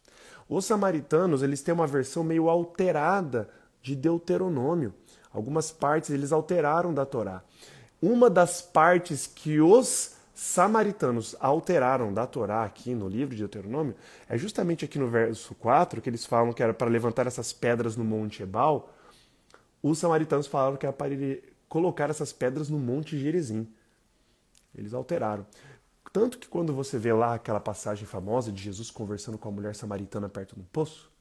Os 0.47 0.65
samaritanos 0.65 1.41
eles 1.41 1.61
têm 1.61 1.73
uma 1.73 1.87
versão 1.87 2.23
meio 2.23 2.47
alterada 2.47 3.49
de 3.81 3.95
Deuteronômio. 3.95 4.93
Algumas 5.33 5.71
partes 5.71 6.11
eles 6.11 6.31
alteraram 6.31 6.93
da 6.93 7.05
Torá. 7.05 7.43
Uma 7.99 8.29
das 8.29 8.61
partes 8.61 9.25
que 9.25 9.59
os 9.59 10.15
samaritanos 10.35 11.35
alteraram 11.39 12.13
da 12.13 12.27
Torá 12.27 12.63
aqui 12.63 12.93
no 12.93 13.09
livro 13.09 13.35
de 13.35 13.41
Deuteronômio 13.41 13.95
é 14.29 14.37
justamente 14.37 14.85
aqui 14.85 14.99
no 14.99 15.09
verso 15.09 15.55
4, 15.55 15.99
que 15.99 16.09
eles 16.09 16.25
falam 16.27 16.53
que 16.53 16.61
era 16.61 16.75
para 16.75 16.87
levantar 16.87 17.25
essas 17.25 17.51
pedras 17.51 17.97
no 17.97 18.03
Monte 18.03 18.43
Ebal. 18.43 18.93
Os 19.81 19.99
samaritanos 19.99 20.47
falaram 20.47 20.77
que 20.77 20.85
era 20.85 20.93
para 20.93 21.09
colocar 21.69 22.09
essas 22.09 22.33
pedras 22.33 22.69
no 22.69 22.79
Monte 22.79 23.17
Gerizim. 23.17 23.67
Eles 24.75 24.93
alteraram. 24.93 25.45
Tanto 26.11 26.39
que 26.39 26.47
quando 26.47 26.73
você 26.73 26.97
vê 26.97 27.13
lá 27.13 27.35
aquela 27.35 27.59
passagem 27.59 28.05
famosa 28.05 28.51
de 28.51 28.63
Jesus 28.63 28.89
conversando 28.89 29.37
com 29.37 29.49
a 29.49 29.51
mulher 29.51 29.75
samaritana 29.75 30.29
perto 30.29 30.55
do 30.55 30.63
poço, 30.63 31.11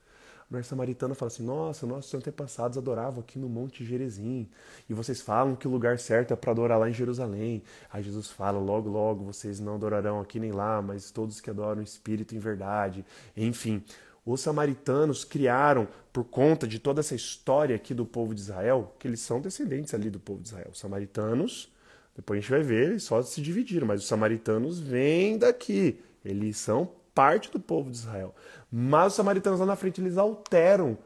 a 0.48 0.52
mulher 0.52 0.64
samaritana 0.64 1.14
fala 1.14 1.26
assim: 1.26 1.42
Nossa, 1.42 1.86
nossos 1.86 2.14
antepassados 2.14 2.78
adoravam 2.78 3.20
aqui 3.20 3.36
no 3.36 3.48
Monte 3.48 3.84
Gerezim. 3.84 4.48
E 4.88 4.94
vocês 4.94 5.20
falam 5.20 5.56
que 5.56 5.66
o 5.66 5.70
lugar 5.70 5.98
certo 5.98 6.32
é 6.32 6.36
para 6.36 6.52
adorar 6.52 6.78
lá 6.78 6.88
em 6.88 6.92
Jerusalém. 6.92 7.64
Aí 7.92 8.02
Jesus 8.02 8.30
fala: 8.30 8.58
Logo, 8.58 8.88
logo 8.88 9.24
vocês 9.24 9.58
não 9.58 9.74
adorarão 9.74 10.20
aqui 10.20 10.38
nem 10.38 10.52
lá, 10.52 10.80
mas 10.80 11.10
todos 11.10 11.40
que 11.40 11.50
adoram 11.50 11.80
o 11.80 11.84
Espírito 11.84 12.36
em 12.36 12.38
verdade. 12.38 13.04
Enfim, 13.36 13.82
os 14.26 14.40
samaritanos 14.40 15.24
criaram, 15.24 15.88
por 16.12 16.24
conta 16.24 16.66
de 16.66 16.78
toda 16.78 17.00
essa 17.00 17.14
história 17.14 17.76
aqui 17.76 17.94
do 17.94 18.04
povo 18.04 18.34
de 18.34 18.40
Israel, 18.40 18.94
que 18.98 19.06
eles 19.06 19.20
são 19.20 19.40
descendentes 19.40 19.94
ali 19.94 20.10
do 20.10 20.18
povo 20.18 20.42
de 20.42 20.48
Israel. 20.48 20.68
Os 20.72 20.78
samaritanos 20.78 21.70
depois 22.16 22.38
a 22.38 22.40
gente 22.40 22.50
vai 22.50 22.62
ver, 22.62 22.88
eles 22.88 23.02
só 23.02 23.20
se 23.22 23.42
dividiram, 23.42 23.86
mas 23.86 24.00
os 24.00 24.08
samaritanos 24.08 24.80
vêm 24.80 25.36
daqui. 25.36 26.00
Eles 26.24 26.56
são 26.56 26.90
parte 27.14 27.50
do 27.50 27.60
povo 27.60 27.90
de 27.90 27.98
Israel. 27.98 28.34
Mas 28.72 29.08
os 29.08 29.16
samaritanos 29.16 29.60
lá 29.60 29.66
na 29.66 29.76
frente 29.76 30.00
eles 30.00 30.16
alteram 30.16 30.96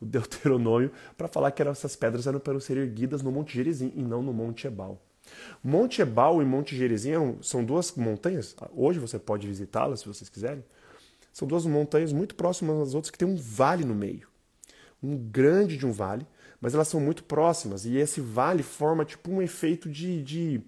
o 0.00 0.06
Deuteronômio 0.06 0.90
para 1.18 1.28
falar 1.28 1.50
que 1.50 1.62
essas 1.62 1.94
pedras 1.94 2.26
eram 2.26 2.40
para 2.40 2.58
ser 2.60 2.78
erguidas 2.78 3.22
no 3.22 3.30
Monte 3.30 3.54
Gerizim 3.54 3.92
e 3.94 4.02
não 4.02 4.22
no 4.22 4.32
Monte 4.32 4.66
Ebal. 4.66 5.00
Monte 5.62 6.00
Ebal 6.00 6.40
e 6.40 6.46
Monte 6.46 6.74
Gerizim 6.74 7.36
são 7.42 7.62
duas 7.62 7.92
montanhas. 7.92 8.56
Hoje 8.74 8.98
você 8.98 9.18
pode 9.18 9.46
visitá-las 9.46 10.00
se 10.00 10.06
vocês 10.06 10.30
quiserem. 10.30 10.64
São 11.34 11.46
duas 11.46 11.66
montanhas 11.66 12.14
muito 12.14 12.34
próximas 12.34 12.78
das 12.78 12.94
outras 12.94 13.10
que 13.10 13.18
tem 13.18 13.28
um 13.28 13.36
vale 13.36 13.84
no 13.84 13.94
meio. 13.94 14.26
Um 15.02 15.18
grande 15.18 15.76
de 15.76 15.84
um 15.84 15.92
vale 15.92 16.26
mas 16.64 16.72
elas 16.72 16.88
são 16.88 16.98
muito 16.98 17.24
próximas 17.24 17.84
e 17.84 17.98
esse 17.98 18.22
vale 18.22 18.62
forma 18.62 19.04
tipo 19.04 19.30
um 19.30 19.42
efeito 19.42 19.86
de, 19.86 20.22
de, 20.22 20.62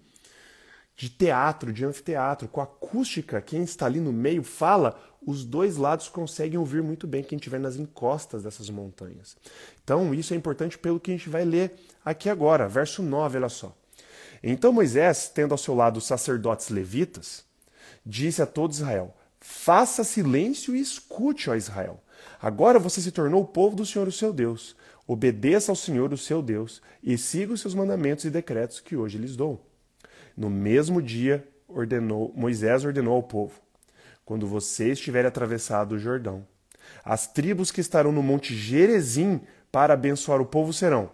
de 0.95 1.09
teatro, 1.09 1.73
de 1.73 1.83
anfiteatro. 1.83 2.47
Com 2.47 2.61
acústica, 2.61 3.41
quem 3.41 3.63
está 3.63 3.87
ali 3.87 3.99
no 3.99 4.13
meio 4.13 4.43
fala, 4.43 4.95
os 5.25 5.43
dois 5.43 5.75
lados 5.75 6.07
conseguem 6.07 6.59
ouvir 6.59 6.83
muito 6.83 7.07
bem 7.07 7.23
quem 7.23 7.37
estiver 7.37 7.59
nas 7.59 7.77
encostas 7.77 8.43
dessas 8.43 8.69
montanhas. 8.69 9.35
Então, 9.83 10.13
isso 10.13 10.35
é 10.35 10.37
importante 10.37 10.77
pelo 10.77 10.99
que 10.99 11.09
a 11.09 11.15
gente 11.15 11.29
vai 11.29 11.43
ler 11.43 11.73
aqui 12.05 12.29
agora, 12.29 12.67
verso 12.69 13.01
9, 13.01 13.39
olha 13.39 13.49
só. 13.49 13.75
Então 14.43 14.71
Moisés, 14.71 15.31
tendo 15.33 15.53
ao 15.53 15.57
seu 15.57 15.73
lado 15.73 15.97
os 15.97 16.05
sacerdotes 16.05 16.69
levitas, 16.69 17.43
disse 18.05 18.39
a 18.39 18.45
todo 18.45 18.71
Israel: 18.71 19.16
Faça 19.49 20.03
silêncio 20.03 20.75
e 20.75 20.81
escute, 20.81 21.49
ó 21.49 21.55
Israel. 21.55 22.03
Agora 22.41 22.77
você 22.77 22.99
se 22.99 23.13
tornou 23.13 23.41
o 23.41 23.47
povo 23.47 23.77
do 23.77 23.85
Senhor, 23.85 24.05
o 24.05 24.11
seu 24.11 24.33
Deus. 24.33 24.75
Obedeça 25.07 25.71
ao 25.71 25.75
Senhor, 25.75 26.11
o 26.11 26.17
seu 26.17 26.41
Deus, 26.41 26.81
e 27.01 27.17
siga 27.17 27.53
os 27.53 27.61
seus 27.61 27.73
mandamentos 27.73 28.25
e 28.25 28.29
decretos 28.29 28.81
que 28.81 28.97
hoje 28.97 29.17
lhes 29.17 29.37
dou. 29.37 29.65
No 30.35 30.49
mesmo 30.49 31.01
dia, 31.01 31.47
ordenou, 31.65 32.33
Moisés 32.35 32.83
ordenou 32.83 33.15
ao 33.15 33.23
povo: 33.23 33.53
Quando 34.25 34.45
você 34.45 34.91
estiver 34.91 35.25
atravessado 35.25 35.95
o 35.95 35.99
Jordão, 35.99 36.45
as 37.01 37.25
tribos 37.25 37.71
que 37.71 37.79
estarão 37.79 38.11
no 38.11 38.21
monte 38.21 38.53
Gerezim 38.53 39.39
para 39.71 39.93
abençoar 39.93 40.41
o 40.41 40.45
povo 40.45 40.73
serão 40.73 41.09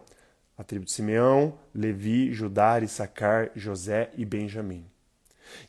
a 0.58 0.64
tribo 0.64 0.86
de 0.86 0.92
Simeão, 0.92 1.54
Levi, 1.74 2.34
Judá, 2.34 2.80
Issacar, 2.80 3.52
José 3.56 4.10
e 4.18 4.26
Benjamim. 4.26 4.88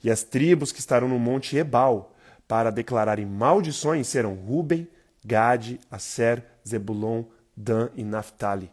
E 0.03 0.11
as 0.11 0.23
tribos 0.23 0.73
que 0.73 0.81
estarão 0.81 1.09
no 1.09 1.19
monte 1.19 1.59
Ebal 1.59 2.14
para 2.47 2.71
declararem 2.71 3.27
maldições 3.27 4.07
serão 4.07 4.35
Ruben, 4.35 4.89
Gade, 5.25 5.81
Asser, 5.91 6.45
Zebulon, 6.67 7.25
Dan 7.57 7.89
e 7.95 8.05
Naphtali. 8.05 8.71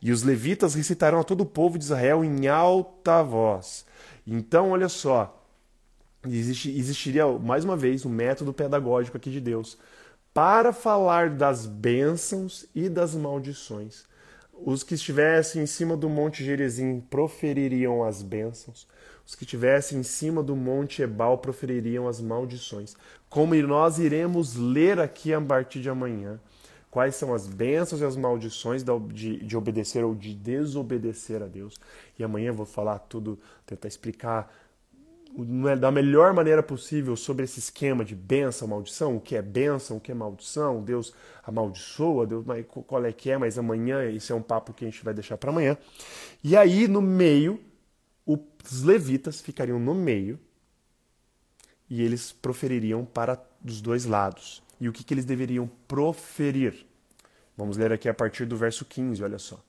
E 0.00 0.12
os 0.12 0.22
levitas 0.22 0.74
recitaram 0.74 1.18
a 1.18 1.24
todo 1.24 1.42
o 1.42 1.46
povo 1.46 1.78
de 1.78 1.84
Israel 1.84 2.24
em 2.24 2.46
alta 2.46 3.22
voz. 3.22 3.84
Então, 4.26 4.70
olha 4.70 4.88
só, 4.88 5.44
existiria 6.24 7.26
mais 7.26 7.64
uma 7.64 7.76
vez 7.76 8.06
um 8.06 8.10
método 8.10 8.52
pedagógico 8.52 9.16
aqui 9.16 9.30
de 9.30 9.40
Deus 9.40 9.76
para 10.32 10.72
falar 10.72 11.30
das 11.30 11.66
bênçãos 11.66 12.64
e 12.74 12.88
das 12.88 13.14
maldições. 13.14 14.04
Os 14.52 14.82
que 14.82 14.94
estivessem 14.94 15.62
em 15.62 15.66
cima 15.66 15.96
do 15.96 16.08
monte 16.08 16.44
Gerizim 16.44 17.00
profeririam 17.00 18.04
as 18.04 18.22
bênçãos, 18.22 18.86
os 19.32 19.34
que 19.34 19.44
estivessem 19.44 19.98
em 19.98 20.02
cima 20.02 20.42
do 20.42 20.54
monte 20.54 21.00
Ebal 21.00 21.38
profeririam 21.38 22.06
as 22.06 22.20
maldições. 22.20 22.94
Como 23.30 23.54
nós 23.54 23.98
iremos 23.98 24.56
ler 24.56 25.00
aqui 25.00 25.32
a 25.32 25.40
partir 25.40 25.80
de 25.80 25.88
amanhã 25.88 26.38
quais 26.90 27.16
são 27.16 27.32
as 27.32 27.46
bênçãos 27.46 28.02
e 28.02 28.04
as 28.04 28.14
maldições 28.14 28.84
de, 29.14 29.38
de 29.38 29.56
obedecer 29.56 30.04
ou 30.04 30.14
de 30.14 30.34
desobedecer 30.34 31.42
a 31.42 31.46
Deus. 31.46 31.80
E 32.18 32.22
amanhã 32.22 32.48
eu 32.48 32.54
vou 32.54 32.66
falar 32.66 32.98
tudo, 32.98 33.38
tentar 33.64 33.88
explicar 33.88 34.54
da 35.80 35.90
melhor 35.90 36.34
maneira 36.34 36.62
possível 36.62 37.16
sobre 37.16 37.44
esse 37.44 37.58
esquema 37.58 38.04
de 38.04 38.14
bênção, 38.14 38.68
maldição, 38.68 39.16
o 39.16 39.20
que 39.20 39.34
é 39.34 39.40
bênção, 39.40 39.96
o 39.96 40.00
que 40.00 40.12
é 40.12 40.14
maldição, 40.14 40.82
Deus 40.82 41.14
amaldiçoa, 41.42 42.26
Deus, 42.26 42.44
qual 42.86 43.02
é 43.02 43.12
que 43.12 43.30
é, 43.30 43.38
mas 43.38 43.58
amanhã 43.58 44.04
isso 44.10 44.30
é 44.30 44.36
um 44.36 44.42
papo 44.42 44.74
que 44.74 44.84
a 44.84 44.90
gente 44.90 45.02
vai 45.02 45.14
deixar 45.14 45.38
para 45.38 45.50
amanhã. 45.50 45.78
E 46.44 46.54
aí 46.54 46.86
no 46.86 47.00
meio, 47.00 47.58
os 48.26 48.82
levitas 48.82 49.40
ficariam 49.40 49.78
no 49.78 49.94
meio 49.94 50.38
e 51.88 52.02
eles 52.02 52.32
profeririam 52.32 53.04
para 53.04 53.42
os 53.64 53.80
dois 53.80 54.04
lados 54.04 54.62
e 54.80 54.88
o 54.88 54.92
que, 54.92 55.04
que 55.04 55.14
eles 55.14 55.24
deveriam 55.24 55.70
proferir. 55.86 56.86
Vamos 57.56 57.76
ler 57.76 57.92
aqui 57.92 58.08
a 58.08 58.14
partir 58.14 58.46
do 58.46 58.56
verso 58.56 58.84
15, 58.84 59.22
olha 59.22 59.38
só. 59.38 59.62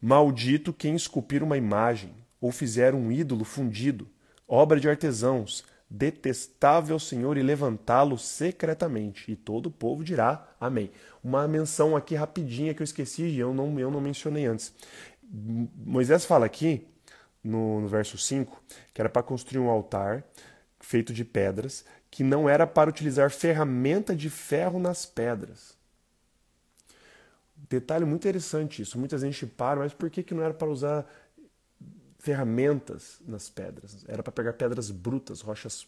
Maldito 0.00 0.72
quem 0.72 0.94
esculpir 0.94 1.42
uma 1.42 1.56
imagem 1.56 2.14
ou 2.40 2.52
fizer 2.52 2.94
um 2.94 3.10
ídolo 3.10 3.44
fundido, 3.44 4.08
obra 4.46 4.78
de 4.78 4.88
artesãos, 4.88 5.64
detestável 5.88 6.98
Senhor, 6.98 7.36
e 7.36 7.42
levantá-lo 7.42 8.18
secretamente. 8.18 9.30
E 9.30 9.36
todo 9.36 9.66
o 9.66 9.70
povo 9.70 10.04
dirá 10.04 10.46
amém. 10.60 10.90
Uma 11.22 11.48
menção 11.48 11.96
aqui 11.96 12.14
rapidinha 12.14 12.74
que 12.74 12.82
eu 12.82 12.84
esqueci 12.84 13.22
e 13.22 13.38
eu 13.38 13.52
não, 13.52 13.78
eu 13.78 13.90
não 13.90 14.00
mencionei 14.00 14.46
antes. 14.46 14.72
Moisés 15.28 16.24
fala 16.24 16.46
aqui, 16.46 16.86
no, 17.46 17.80
no 17.80 17.88
verso 17.88 18.18
5, 18.18 18.62
que 18.92 19.00
era 19.00 19.08
para 19.08 19.22
construir 19.22 19.60
um 19.60 19.70
altar 19.70 20.24
feito 20.80 21.12
de 21.12 21.24
pedras 21.24 21.84
que 22.10 22.22
não 22.22 22.48
era 22.48 22.66
para 22.66 22.88
utilizar 22.88 23.30
ferramenta 23.30 24.14
de 24.14 24.30
ferro 24.30 24.78
nas 24.78 25.04
pedras. 25.04 25.76
Detalhe 27.68 28.04
muito 28.04 28.22
interessante 28.22 28.82
isso. 28.82 28.98
Muita 28.98 29.18
gente 29.18 29.46
para, 29.46 29.80
mas 29.80 29.92
por 29.92 30.08
que, 30.08 30.22
que 30.22 30.34
não 30.34 30.42
era 30.42 30.54
para 30.54 30.68
usar 30.68 31.06
ferramentas 32.18 33.20
nas 33.26 33.48
pedras. 33.48 34.04
Era 34.08 34.22
para 34.22 34.32
pegar 34.32 34.52
pedras 34.54 34.90
brutas, 34.90 35.40
rochas. 35.40 35.86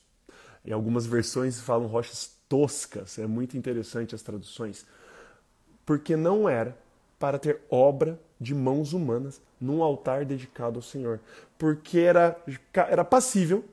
Em 0.65 0.73
algumas 0.73 1.07
versões 1.07 1.61
falam 1.61 1.87
rochas 1.87 2.31
toscas. 2.49 3.19
É 3.19 3.27
muito 3.27 3.57
interessante 3.57 4.15
as 4.15 4.23
traduções. 4.23 4.87
Porque 5.87 6.17
não 6.17 6.49
era 6.49 6.77
para 7.19 7.39
ter 7.39 7.61
obra 7.71 8.21
de 8.41 8.55
mãos 8.55 8.93
humanas 8.93 9.41
num 9.61 9.83
altar 9.83 10.25
dedicado 10.25 10.79
ao 10.79 10.83
Senhor. 10.83 11.21
Porque 11.59 11.99
era, 11.99 12.37
era 12.73 13.05
passível 13.05 13.65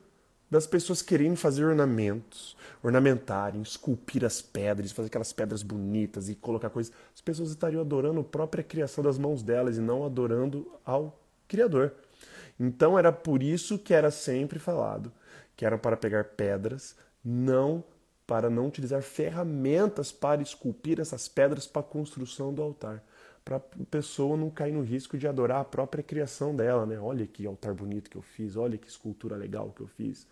das 0.50 0.66
pessoas 0.66 1.02
quererem 1.02 1.36
fazer 1.36 1.64
ornamentos, 1.64 2.56
ornamentarem, 2.82 3.62
esculpir 3.62 4.24
as 4.24 4.40
pedras, 4.40 4.92
fazer 4.92 5.08
aquelas 5.08 5.32
pedras 5.32 5.62
bonitas 5.62 6.28
e 6.28 6.34
colocar 6.34 6.70
coisas. 6.70 6.92
As 7.14 7.20
pessoas 7.20 7.50
estariam 7.50 7.80
adorando 7.80 8.20
a 8.20 8.24
própria 8.24 8.62
criação 8.62 9.02
das 9.02 9.18
mãos 9.18 9.42
delas 9.42 9.76
e 9.76 9.80
não 9.80 10.04
adorando 10.04 10.70
ao 10.84 11.18
Criador. 11.48 11.92
Então 12.58 12.98
era 12.98 13.12
por 13.12 13.42
isso 13.42 13.78
que 13.78 13.92
era 13.92 14.10
sempre 14.10 14.58
falado 14.58 15.12
que 15.56 15.64
era 15.64 15.78
para 15.78 15.96
pegar 15.96 16.24
pedras, 16.24 16.94
não 17.24 17.82
para 18.26 18.50
não 18.50 18.66
utilizar 18.66 19.02
ferramentas 19.02 20.12
para 20.12 20.42
esculpir 20.42 21.00
essas 21.00 21.28
pedras 21.28 21.66
para 21.66 21.80
a 21.80 21.84
construção 21.84 22.52
do 22.52 22.60
altar 22.60 23.02
para 23.46 23.58
a 23.58 23.60
pessoa 23.88 24.36
não 24.36 24.50
cair 24.50 24.72
no 24.72 24.82
risco 24.82 25.16
de 25.16 25.28
adorar 25.28 25.60
a 25.60 25.64
própria 25.64 26.02
criação 26.02 26.52
dela, 26.52 26.84
né? 26.84 26.98
Olha 26.98 27.24
que 27.28 27.46
altar 27.46 27.72
bonito 27.72 28.10
que 28.10 28.16
eu 28.16 28.22
fiz, 28.22 28.56
olha 28.56 28.76
que 28.76 28.88
escultura 28.88 29.36
legal 29.36 29.72
que 29.74 29.82
eu 29.82 29.86
fiz. 29.86 30.26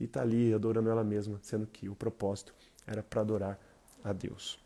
E 0.00 0.06
tá 0.08 0.20
ali 0.20 0.52
adorando 0.52 0.90
ela 0.90 1.04
mesma, 1.04 1.38
sendo 1.42 1.64
que 1.64 1.88
o 1.88 1.94
propósito 1.94 2.52
era 2.84 3.04
para 3.04 3.20
adorar 3.20 3.56
a 4.02 4.12
Deus. 4.12 4.58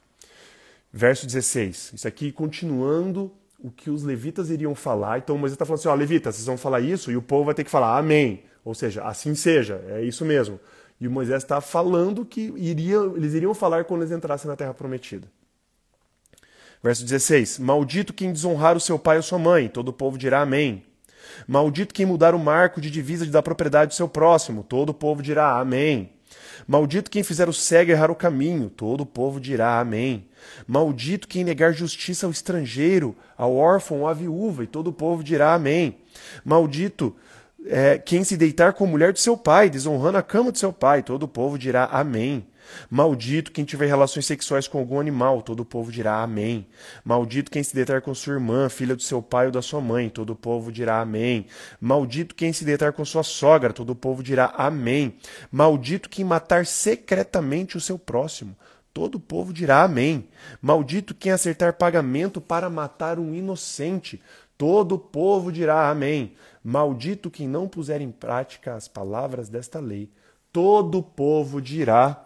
Verso 0.91 1.27
16. 1.27 1.93
Isso 1.93 2.09
aqui 2.09 2.33
continuando 2.33 3.31
o 3.59 3.71
que 3.71 3.91
os 3.91 4.03
levitas 4.03 4.49
iriam 4.49 4.75
falar. 4.75 5.19
Então 5.19 5.37
Moisés 5.37 5.53
está 5.53 5.67
falando 5.67 5.81
assim: 5.81 5.89
ó, 5.89 5.95
levitas, 5.95 6.37
vocês 6.37 6.47
vão 6.47 6.57
falar 6.57 6.81
isso 6.81 7.13
e 7.13 7.19
o 7.19 7.23
povo 7.23 7.45
vai 7.45 7.55
ter 7.55 7.65
que 7.65 7.71
falar 7.71 7.99
amém. 7.99 8.45
Ou 8.65 8.75
seja, 8.75 9.05
assim 9.05 9.35
seja, 9.35 9.85
é 9.89 10.03
isso 10.03 10.25
mesmo. 10.25 10.59
E 10.99 11.07
Moisés 11.07 11.43
está 11.43 11.61
falando 11.61 12.25
que 12.25 12.51
iria, 12.57 12.97
eles 13.15 13.35
iriam 13.35 13.53
falar 13.53 13.85
quando 13.85 14.01
eles 14.01 14.13
entrassem 14.13 14.49
na 14.49 14.57
terra 14.57 14.73
prometida. 14.73 15.29
Verso 16.83 17.05
16: 17.05 17.59
Maldito 17.59 18.13
quem 18.13 18.33
desonrar 18.33 18.77
o 18.77 18.81
seu 18.81 18.99
pai 18.99 19.17
ou 19.17 19.23
sua 19.23 19.39
mãe, 19.39 19.69
todo 19.69 19.89
o 19.89 19.93
povo 19.93 20.17
dirá 20.17 20.41
amém. 20.41 20.83
Maldito 21.47 21.95
quem 21.95 22.07
mudar 22.07 22.35
o 22.35 22.39
marco 22.39 22.81
de 22.81 22.91
divisa 22.91 23.27
da 23.27 23.43
propriedade 23.43 23.91
do 23.91 23.95
seu 23.95 24.09
próximo, 24.09 24.63
todo 24.63 24.91
o 24.91 24.95
povo 24.95 25.23
dirá 25.23 25.59
amém. 25.59 26.11
Maldito 26.67 27.11
quem 27.11 27.23
fizer 27.23 27.49
o 27.49 27.53
cego 27.53 27.91
errar 27.91 28.11
o 28.11 28.15
caminho, 28.15 28.71
todo 28.71 29.03
o 29.03 29.07
povo 29.07 29.41
dirá 29.41 29.81
amém. 29.81 30.27
Maldito 30.67 31.27
quem 31.27 31.45
negar 31.45 31.73
justiça 31.73 32.27
ao 32.27 32.33
estrangeiro, 32.33 33.17
ao 33.37 33.57
órfão 33.57 34.07
à 34.07 34.13
viúva, 34.13 34.65
e 34.65 34.67
todo 34.67 34.89
o 34.89 34.93
povo 34.93 35.23
dirá 35.23 35.55
amém. 35.55 35.99
Maldito 36.45 37.15
é, 37.67 37.99
quem 37.99 38.25
se 38.25 38.37
deitar 38.37 38.73
com 38.73 38.85
a 38.85 38.87
mulher 38.87 39.13
do 39.13 39.19
seu 39.19 39.37
pai, 39.37 39.69
desonrando 39.69 40.19
a 40.19 40.23
cama 40.23 40.53
do 40.53 40.59
seu 40.59 40.73
pai, 40.73 41.03
todo 41.03 41.25
o 41.25 41.29
povo 41.29 41.59
dirá 41.59 41.87
amém. 41.87 42.47
Maldito 42.89 43.53
quem 43.53 43.65
tiver 43.65 43.87
relações 43.87 44.27
sexuais 44.27 44.67
com 44.67 44.79
algum 44.79 45.01
animal, 45.01 45.43
todo 45.43 45.61
o 45.61 45.65
povo 45.65 45.91
dirá 45.93 46.23
amém. 46.23 46.67
Maldito 47.05 47.51
quem 47.51 47.63
se 47.63 47.75
deitar 47.75 48.01
com 48.01 48.15
sua 48.15 48.35
irmã, 48.35 48.69
filha 48.69 48.97
do 48.97 49.03
seu 49.03 49.23
pai 49.23 49.47
ou 49.47 49.53
da 49.53 49.63
sua 49.63 49.81
mãe, 49.81 50.09
todo 50.09 50.31
o 50.31 50.37
povo 50.37 50.73
dirá 50.73 51.01
amém. 51.01 51.47
Maldito 51.81 52.35
quem 52.35 52.53
se 52.53 52.65
deitar 52.65 52.93
com 52.93 53.05
sua 53.05 53.23
sogra, 53.23 53.73
todo 53.73 53.91
o 53.91 53.95
povo 53.95 54.23
dirá 54.23 54.53
amém. 54.57 55.17
Maldito 55.51 56.09
quem 56.09 56.25
matar 56.25 56.67
secretamente 56.67 57.77
o 57.77 57.81
seu 57.81 57.99
próximo, 57.99 58.57
todo 58.93 59.17
o 59.17 59.21
povo 59.21 59.53
dirá 59.53 59.83
amém. 59.83 60.29
Maldito 60.61 61.15
quem 61.15 61.33
acertar 61.33 61.75
pagamento 61.75 62.41
para 62.41 62.69
matar 62.69 63.19
um 63.19 63.35
inocente, 63.35 64.21
todo 64.57 64.97
o 64.97 64.99
povo 64.99 65.51
dirá 65.51 65.91
amém. 65.91 66.35
Maldito 66.63 67.31
quem 67.31 67.49
não 67.49 67.67
puser 67.67 68.01
em 68.03 68.11
prática 68.11 68.75
as 68.75 68.87
palavras 68.87 69.49
desta 69.49 69.81
lei, 69.81 70.11
todo 70.53 70.99
o 70.99 71.03
povo 71.03 71.61
dirá 71.61 72.25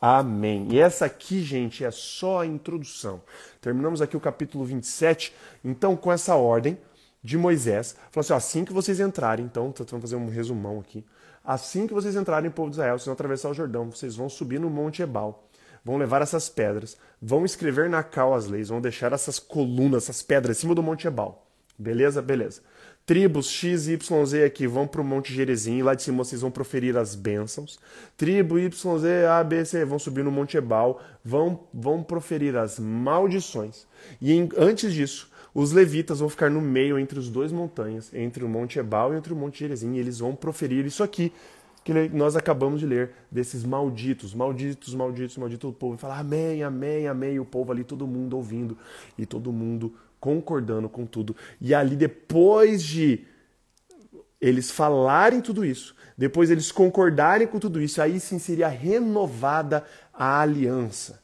Amém. 0.00 0.68
E 0.70 0.78
essa 0.78 1.06
aqui, 1.06 1.42
gente, 1.42 1.84
é 1.84 1.90
só 1.90 2.40
a 2.40 2.46
introdução. 2.46 3.22
Terminamos 3.60 4.02
aqui 4.02 4.16
o 4.16 4.20
capítulo 4.20 4.64
27, 4.64 5.34
então, 5.64 5.96
com 5.96 6.12
essa 6.12 6.34
ordem 6.34 6.78
de 7.22 7.38
Moisés. 7.38 7.96
Falou 8.10 8.20
assim: 8.20 8.32
ó, 8.32 8.36
assim 8.36 8.64
que 8.64 8.72
vocês 8.72 9.00
entrarem, 9.00 9.46
então, 9.46 9.72
vamos 9.76 10.02
fazer 10.02 10.16
um 10.16 10.28
resumão 10.28 10.80
aqui. 10.80 11.04
Assim 11.42 11.86
que 11.86 11.94
vocês 11.94 12.16
entrarem, 12.16 12.50
povo 12.50 12.70
de 12.70 12.76
Israel, 12.76 12.98
vocês 12.98 13.06
vão 13.06 13.14
atravessar 13.14 13.50
o 13.50 13.54
Jordão, 13.54 13.90
vocês 13.90 14.16
vão 14.16 14.28
subir 14.28 14.58
no 14.58 14.70
Monte 14.70 15.02
Ebal, 15.02 15.46
vão 15.84 15.96
levar 15.96 16.22
essas 16.22 16.48
pedras, 16.48 16.96
vão 17.20 17.44
escrever 17.44 17.88
na 17.88 18.02
cal 18.02 18.34
as 18.34 18.46
leis, 18.46 18.68
vão 18.68 18.80
deixar 18.80 19.12
essas 19.12 19.38
colunas, 19.38 20.04
essas 20.04 20.22
pedras 20.22 20.56
em 20.56 20.60
cima 20.60 20.74
do 20.74 20.82
Monte 20.82 21.06
Ebal. 21.06 21.46
Beleza? 21.78 22.22
Beleza 22.22 22.62
tribos 23.06 23.48
X, 23.48 23.88
Y, 23.88 24.26
Z 24.26 24.44
aqui 24.44 24.66
vão 24.66 24.86
para 24.86 25.00
o 25.00 25.04
Monte 25.04 25.32
Gerezim, 25.32 25.82
lá 25.82 25.94
de 25.94 26.02
cima 26.02 26.24
vocês 26.24 26.40
vão 26.40 26.50
proferir 26.50 26.96
as 26.96 27.14
bênçãos. 27.14 27.78
Tribo 28.16 28.58
Y, 28.58 28.98
Z, 28.98 29.26
A, 29.26 29.44
B, 29.44 29.64
C 29.64 29.84
vão 29.84 29.98
subir 29.98 30.24
no 30.24 30.30
Monte 30.30 30.56
Ebal, 30.56 31.00
vão, 31.24 31.60
vão 31.72 32.02
proferir 32.02 32.56
as 32.56 32.78
maldições. 32.78 33.86
E 34.20 34.32
em, 34.32 34.48
antes 34.56 34.92
disso, 34.92 35.30
os 35.54 35.70
levitas 35.70 36.18
vão 36.18 36.28
ficar 36.28 36.50
no 36.50 36.60
meio 36.60 36.98
entre 36.98 37.18
os 37.18 37.28
dois 37.28 37.52
montanhas, 37.52 38.12
entre 38.12 38.44
o 38.44 38.48
Monte 38.48 38.78
Ebal 38.78 39.14
e 39.14 39.16
entre 39.16 39.32
o 39.32 39.36
Monte 39.36 39.60
Gerezim, 39.60 39.94
e 39.94 39.98
eles 39.98 40.18
vão 40.18 40.34
proferir 40.34 40.84
isso 40.84 41.02
aqui 41.02 41.32
que 41.84 41.92
nós 42.08 42.34
acabamos 42.34 42.80
de 42.80 42.86
ler, 42.86 43.10
desses 43.30 43.62
malditos, 43.62 44.32
malditos, 44.32 44.94
malditos, 44.94 45.36
malditos, 45.36 45.70
o 45.70 45.72
povo 45.72 45.98
fala 45.98 46.18
amém, 46.18 46.62
amém, 46.62 47.06
amém, 47.06 47.38
o 47.38 47.44
povo 47.44 47.70
ali, 47.70 47.84
todo 47.84 48.06
mundo 48.06 48.36
ouvindo, 48.36 48.78
e 49.18 49.26
todo 49.26 49.52
mundo 49.52 49.94
concordando 50.18 50.88
com 50.88 51.04
tudo. 51.04 51.36
E 51.60 51.74
ali, 51.74 51.94
depois 51.94 52.82
de 52.82 53.26
eles 54.40 54.70
falarem 54.70 55.42
tudo 55.42 55.62
isso, 55.62 55.94
depois 56.16 56.50
eles 56.50 56.72
concordarem 56.72 57.46
com 57.46 57.58
tudo 57.58 57.80
isso, 57.80 58.00
aí 58.00 58.18
sim 58.18 58.38
seria 58.38 58.68
renovada 58.68 59.84
a 60.12 60.40
aliança. 60.40 61.22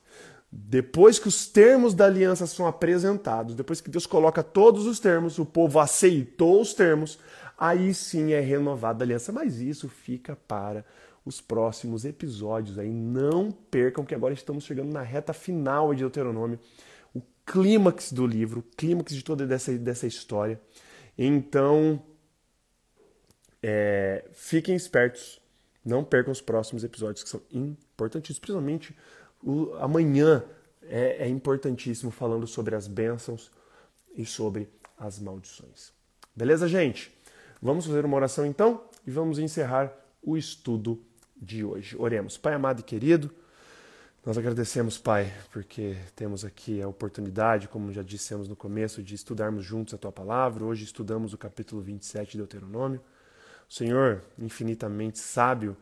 Depois 0.52 1.18
que 1.18 1.28
os 1.28 1.46
termos 1.46 1.94
da 1.94 2.06
aliança 2.06 2.46
são 2.46 2.66
apresentados, 2.66 3.54
depois 3.54 3.80
que 3.80 3.88
Deus 3.88 4.04
coloca 4.04 4.42
todos 4.42 4.84
os 4.86 4.98
termos, 4.98 5.38
o 5.38 5.46
povo 5.46 5.78
aceitou 5.78 6.60
os 6.60 6.74
termos, 6.74 7.18
aí 7.60 7.94
sim 7.94 8.32
é 8.32 8.40
renovada 8.40 9.04
a 9.04 9.06
aliança. 9.06 9.30
Mas 9.30 9.60
isso 9.60 9.88
fica 9.88 10.34
para 10.48 10.84
os 11.24 11.40
próximos 11.40 12.04
episódios 12.04 12.78
aí. 12.78 12.90
Não 12.90 13.52
percam 13.52 14.04
que 14.04 14.14
agora 14.14 14.34
estamos 14.34 14.64
chegando 14.64 14.92
na 14.92 15.02
reta 15.02 15.32
final 15.32 15.92
de 15.92 16.00
Deuteronômio 16.00 16.58
clímax 17.50 18.12
do 18.12 18.24
livro, 18.26 18.62
clímax 18.76 19.12
de 19.12 19.24
toda 19.24 19.44
dessa, 19.44 19.76
dessa 19.76 20.06
história. 20.06 20.60
Então, 21.18 22.00
é, 23.60 24.24
fiquem 24.32 24.76
espertos, 24.76 25.40
não 25.84 26.04
percam 26.04 26.30
os 26.30 26.40
próximos 26.40 26.84
episódios 26.84 27.24
que 27.24 27.28
são 27.28 27.42
importantíssimos, 27.50 28.38
principalmente 28.38 28.96
o, 29.42 29.74
amanhã 29.80 30.44
é, 30.82 31.24
é 31.24 31.28
importantíssimo 31.28 32.12
falando 32.12 32.46
sobre 32.46 32.76
as 32.76 32.86
bênçãos 32.86 33.50
e 34.16 34.24
sobre 34.24 34.68
as 34.96 35.18
maldições. 35.18 35.92
Beleza, 36.34 36.68
gente? 36.68 37.12
Vamos 37.62 37.84
fazer 37.84 38.06
uma 38.06 38.16
oração 38.16 38.46
então 38.46 38.84
e 39.06 39.10
vamos 39.10 39.38
encerrar 39.38 39.92
o 40.22 40.34
estudo 40.34 40.98
de 41.36 41.62
hoje. 41.62 41.94
Oremos. 41.98 42.38
Pai 42.38 42.54
amado 42.54 42.80
e 42.80 42.82
querido, 42.82 43.30
nós 44.24 44.38
agradecemos, 44.38 44.96
Pai, 44.96 45.30
porque 45.52 45.94
temos 46.16 46.42
aqui 46.42 46.80
a 46.80 46.88
oportunidade, 46.88 47.68
como 47.68 47.92
já 47.92 48.02
dissemos 48.02 48.48
no 48.48 48.56
começo, 48.56 49.02
de 49.02 49.14
estudarmos 49.14 49.62
juntos 49.62 49.92
a 49.92 49.98
Tua 49.98 50.10
palavra. 50.10 50.64
Hoje 50.64 50.84
estudamos 50.84 51.34
o 51.34 51.38
capítulo 51.38 51.82
27 51.82 52.32
de 52.32 52.38
Deuteronômio. 52.38 52.98
O 53.68 53.72
Senhor, 53.74 54.22
infinitamente 54.38 55.18
sábio, 55.18 55.76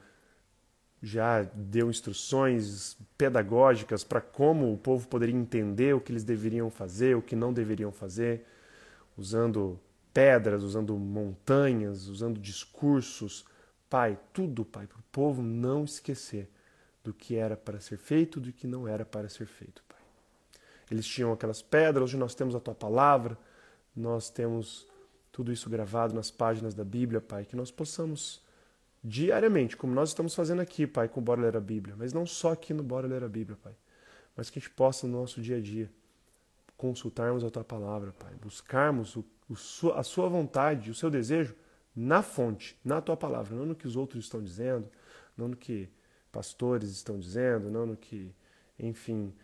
já 1.00 1.42
deu 1.54 1.88
instruções 1.88 2.96
pedagógicas 3.16 4.02
para 4.02 4.20
como 4.20 4.72
o 4.72 4.76
povo 4.76 5.06
poderia 5.06 5.36
entender 5.36 5.94
o 5.94 6.00
que 6.00 6.10
eles 6.10 6.24
deveriam 6.24 6.70
fazer, 6.70 7.16
o 7.16 7.22
que 7.22 7.36
não 7.36 7.52
deveriam 7.52 7.92
fazer, 7.92 8.44
usando 9.16 9.78
pedras, 10.18 10.64
usando 10.64 10.96
montanhas, 10.96 12.08
usando 12.08 12.40
discursos. 12.40 13.44
Pai, 13.88 14.18
tudo, 14.32 14.64
Pai, 14.64 14.84
para 14.84 14.98
o 14.98 15.02
povo 15.12 15.40
não 15.40 15.84
esquecer 15.84 16.50
do 17.04 17.14
que 17.14 17.36
era 17.36 17.56
para 17.56 17.78
ser 17.78 17.98
feito, 17.98 18.40
do 18.40 18.52
que 18.52 18.66
não 18.66 18.88
era 18.88 19.04
para 19.04 19.28
ser 19.28 19.46
feito, 19.46 19.80
Pai. 19.88 20.00
Eles 20.90 21.06
tinham 21.06 21.32
aquelas 21.32 21.62
pedras, 21.62 22.02
hoje 22.02 22.16
nós 22.16 22.34
temos 22.34 22.56
a 22.56 22.58
tua 22.58 22.74
palavra, 22.74 23.38
nós 23.94 24.28
temos 24.28 24.88
tudo 25.30 25.52
isso 25.52 25.70
gravado 25.70 26.12
nas 26.12 26.32
páginas 26.32 26.74
da 26.74 26.84
Bíblia, 26.84 27.20
Pai, 27.20 27.44
que 27.44 27.54
nós 27.54 27.70
possamos 27.70 28.42
diariamente, 29.04 29.76
como 29.76 29.94
nós 29.94 30.08
estamos 30.08 30.34
fazendo 30.34 30.60
aqui, 30.60 30.84
Pai, 30.84 31.08
com 31.08 31.20
o 31.20 31.22
Bora 31.22 31.42
Ler 31.42 31.56
a 31.56 31.60
Bíblia, 31.60 31.94
mas 31.96 32.12
não 32.12 32.26
só 32.26 32.54
aqui 32.54 32.74
no 32.74 32.82
Bora 32.82 33.06
Ler 33.06 33.22
a 33.22 33.28
Bíblia, 33.28 33.56
Pai, 33.62 33.76
mas 34.36 34.50
que 34.50 34.58
a 34.58 34.60
gente 34.60 34.74
possa 34.74 35.06
no 35.06 35.20
nosso 35.20 35.40
dia 35.40 35.58
a 35.58 35.60
dia 35.60 35.88
consultarmos 36.76 37.44
a 37.44 37.50
tua 37.50 37.62
palavra, 37.62 38.12
Pai, 38.18 38.34
buscarmos 38.42 39.14
o, 39.14 39.24
a 39.94 40.02
sua 40.02 40.28
vontade, 40.28 40.90
o 40.90 40.94
seu 40.94 41.10
desejo 41.10 41.54
na 41.94 42.22
fonte, 42.22 42.78
na 42.84 43.00
tua 43.00 43.16
palavra, 43.16 43.56
não 43.56 43.66
no 43.66 43.74
que 43.74 43.86
os 43.86 43.96
outros 43.96 44.24
estão 44.24 44.42
dizendo, 44.42 44.88
não 45.36 45.48
no 45.48 45.56
que 45.56 45.88
pastores 46.30 46.90
estão 46.90 47.18
dizendo, 47.18 47.70
não 47.70 47.86
no 47.86 47.96
que, 47.96 48.32
enfim, 48.78 49.34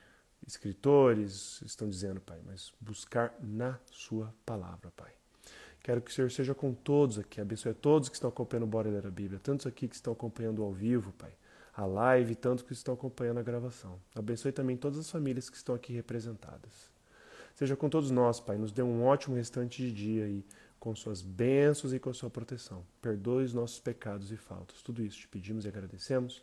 escritores 0.46 1.60
estão 1.62 1.88
dizendo, 1.88 2.20
Pai, 2.20 2.40
mas 2.44 2.72
buscar 2.80 3.34
na 3.40 3.78
Sua 3.90 4.32
palavra, 4.44 4.92
Pai. 4.96 5.12
Quero 5.82 6.00
que 6.00 6.10
o 6.10 6.14
Senhor 6.14 6.30
seja 6.30 6.54
com 6.54 6.72
todos 6.72 7.18
aqui. 7.18 7.40
Abençoe 7.40 7.72
a 7.72 7.74
todos 7.74 8.08
que 8.08 8.14
estão 8.14 8.30
acompanhando 8.30 8.64
o 8.64 8.68
Bora 8.68 8.88
Ler 8.88 9.06
a 9.06 9.10
Bíblia. 9.10 9.38
Tantos 9.38 9.66
aqui 9.66 9.86
que 9.86 9.94
estão 9.94 10.12
acompanhando 10.12 10.62
ao 10.62 10.72
vivo, 10.72 11.12
Pai. 11.12 11.32
A 11.74 11.84
live, 11.84 12.34
tantos 12.36 12.64
que 12.64 12.72
estão 12.72 12.94
acompanhando 12.94 13.38
a 13.38 13.42
gravação. 13.42 14.00
Abençoe 14.14 14.52
também 14.52 14.76
todas 14.76 14.98
as 14.98 15.10
famílias 15.10 15.50
que 15.50 15.56
estão 15.56 15.74
aqui 15.74 15.92
representadas. 15.92 16.93
Seja 17.54 17.76
com 17.76 17.88
todos 17.88 18.10
nós, 18.10 18.40
Pai. 18.40 18.58
Nos 18.58 18.72
dê 18.72 18.82
um 18.82 19.04
ótimo 19.04 19.36
restante 19.36 19.82
de 19.82 19.92
dia 19.92 20.24
aí, 20.24 20.44
com 20.78 20.94
suas 20.94 21.22
bênçãos 21.22 21.92
e 21.92 21.98
com 21.98 22.12
sua 22.12 22.28
proteção. 22.28 22.84
Perdoe 23.00 23.44
os 23.44 23.54
nossos 23.54 23.78
pecados 23.78 24.32
e 24.32 24.36
faltas. 24.36 24.82
Tudo 24.82 25.02
isso 25.02 25.18
te 25.18 25.28
pedimos 25.28 25.64
e 25.64 25.68
agradecemos. 25.68 26.42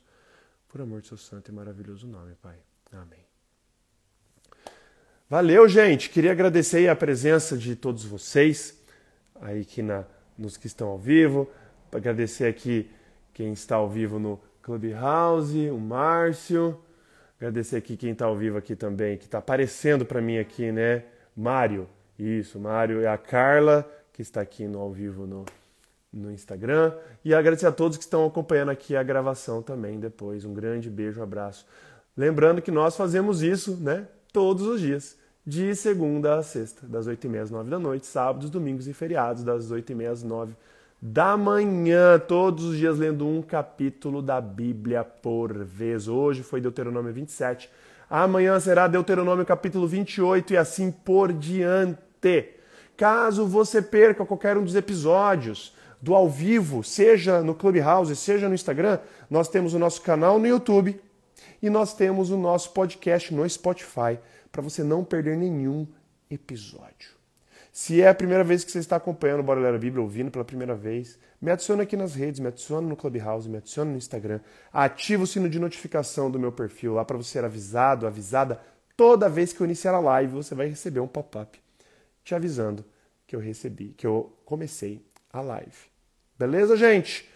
Por 0.69 0.81
amor 0.81 1.01
de 1.01 1.07
seu 1.07 1.17
santo 1.17 1.51
e 1.51 1.53
maravilhoso 1.53 2.07
nome, 2.07 2.33
Pai. 2.41 2.57
Amém. 2.93 3.19
Valeu, 5.29 5.67
gente. 5.67 6.09
Queria 6.09 6.31
agradecer 6.31 6.89
a 6.89 6.95
presença 6.95 7.57
de 7.57 7.75
todos 7.75 8.03
vocês 8.03 8.81
aí 9.35 9.65
que 9.65 9.81
na, 9.81 10.05
nos 10.37 10.55
que 10.55 10.67
estão 10.67 10.87
ao 10.87 10.97
vivo. 10.97 11.49
Agradecer 11.91 12.45
aqui 12.45 12.89
quem 13.33 13.51
está 13.51 13.75
ao 13.75 13.89
vivo 13.89 14.19
no 14.19 14.39
Clubhouse, 14.61 15.69
o 15.69 15.77
Márcio. 15.77 16.79
Agradecer 17.41 17.77
aqui 17.77 17.97
quem 17.97 18.11
está 18.11 18.25
ao 18.25 18.37
vivo 18.37 18.55
aqui 18.55 18.75
também, 18.75 19.17
que 19.17 19.25
está 19.25 19.39
aparecendo 19.39 20.05
para 20.05 20.21
mim 20.21 20.37
aqui, 20.37 20.71
né? 20.71 21.05
Mário. 21.35 21.89
Isso, 22.19 22.59
Mário 22.59 23.01
e 23.01 23.07
a 23.07 23.17
Carla, 23.17 23.91
que 24.13 24.21
está 24.21 24.41
aqui 24.41 24.67
no 24.67 24.77
ao 24.77 24.91
vivo 24.91 25.25
no, 25.25 25.43
no 26.13 26.31
Instagram. 26.31 26.93
E 27.25 27.33
agradecer 27.33 27.65
a 27.65 27.71
todos 27.71 27.97
que 27.97 28.03
estão 28.03 28.27
acompanhando 28.27 28.69
aqui 28.69 28.95
a 28.95 29.01
gravação 29.01 29.63
também 29.63 29.99
depois. 29.99 30.45
Um 30.45 30.53
grande 30.53 30.87
beijo, 30.87 31.19
um 31.19 31.23
abraço. 31.23 31.65
Lembrando 32.15 32.61
que 32.61 32.69
nós 32.69 32.95
fazemos 32.95 33.41
isso, 33.41 33.75
né? 33.81 34.05
Todos 34.31 34.67
os 34.67 34.79
dias 34.79 35.17
de 35.43 35.73
segunda 35.73 36.35
a 36.35 36.43
sexta, 36.43 36.85
das 36.85 37.07
8h30 37.07 37.41
às 37.41 37.49
9 37.49 37.71
da 37.71 37.79
noite, 37.79 38.05
sábados, 38.05 38.51
domingos 38.51 38.87
e 38.87 38.93
feriados, 38.93 39.43
das 39.43 39.71
8h30 39.71 40.11
às 40.11 40.21
9 40.21 40.53
da 41.01 41.35
manhã, 41.35 42.19
todos 42.19 42.63
os 42.63 42.77
dias 42.77 42.99
lendo 42.99 43.27
um 43.27 43.41
capítulo 43.41 44.21
da 44.21 44.39
Bíblia 44.39 45.03
por 45.03 45.63
vez. 45.63 46.07
Hoje 46.07 46.43
foi 46.43 46.61
Deuteronômio 46.61 47.11
27, 47.11 47.67
amanhã 48.07 48.59
será 48.59 48.87
Deuteronômio 48.87 49.43
capítulo 49.43 49.87
28 49.87 50.53
e 50.53 50.57
assim 50.57 50.91
por 50.91 51.33
diante. 51.33 52.49
Caso 52.95 53.47
você 53.47 53.81
perca 53.81 54.23
qualquer 54.23 54.55
um 54.57 54.63
dos 54.63 54.75
episódios 54.75 55.75
do 55.99 56.13
ao 56.13 56.29
vivo, 56.29 56.83
seja 56.83 57.41
no 57.41 57.55
Clubhouse, 57.55 58.15
seja 58.15 58.47
no 58.47 58.53
Instagram, 58.53 58.99
nós 59.27 59.47
temos 59.47 59.73
o 59.73 59.79
nosso 59.79 60.03
canal 60.03 60.37
no 60.37 60.45
YouTube 60.45 61.01
e 61.63 61.69
nós 61.69 61.95
temos 61.95 62.29
o 62.29 62.37
nosso 62.37 62.71
podcast 62.73 63.33
no 63.33 63.47
Spotify 63.49 64.19
para 64.51 64.61
você 64.61 64.83
não 64.83 65.03
perder 65.03 65.35
nenhum 65.35 65.87
episódio. 66.29 67.20
Se 67.71 68.01
é 68.01 68.09
a 68.09 68.13
primeira 68.13 68.43
vez 68.43 68.65
que 68.65 68.71
você 68.71 68.79
está 68.79 68.97
acompanhando 68.97 69.39
o 69.39 69.43
Bora 69.43 69.61
Ler 69.61 69.73
a 69.73 69.77
Bíblia, 69.77 70.01
ouvindo 70.01 70.29
pela 70.29 70.43
primeira 70.43 70.75
vez, 70.75 71.17
me 71.41 71.49
adiciona 71.49 71.83
aqui 71.83 71.95
nas 71.95 72.13
redes, 72.13 72.39
me 72.39 72.47
adiciona 72.47 72.85
no 72.85 72.97
Clubhouse, 72.97 73.47
me 73.47 73.57
adiciona 73.57 73.91
no 73.91 73.97
Instagram, 73.97 74.41
ativa 74.73 75.23
o 75.23 75.27
sino 75.27 75.49
de 75.49 75.57
notificação 75.57 76.29
do 76.29 76.37
meu 76.37 76.51
perfil 76.51 76.93
lá 76.93 77.05
para 77.05 77.15
você 77.15 77.31
ser 77.31 77.45
avisado, 77.45 78.05
avisada 78.05 78.59
toda 78.97 79.29
vez 79.29 79.53
que 79.53 79.61
eu 79.61 79.65
iniciar 79.65 79.93
a 79.93 79.99
live, 79.99 80.33
você 80.33 80.53
vai 80.53 80.67
receber 80.67 80.99
um 80.99 81.07
pop-up 81.07 81.57
te 82.23 82.35
avisando 82.35 82.83
que 83.25 83.35
eu 83.35 83.39
recebi, 83.39 83.93
que 83.97 84.05
eu 84.05 84.33
comecei 84.43 85.01
a 85.31 85.39
live. 85.39 85.89
Beleza, 86.37 86.75
gente? 86.75 87.29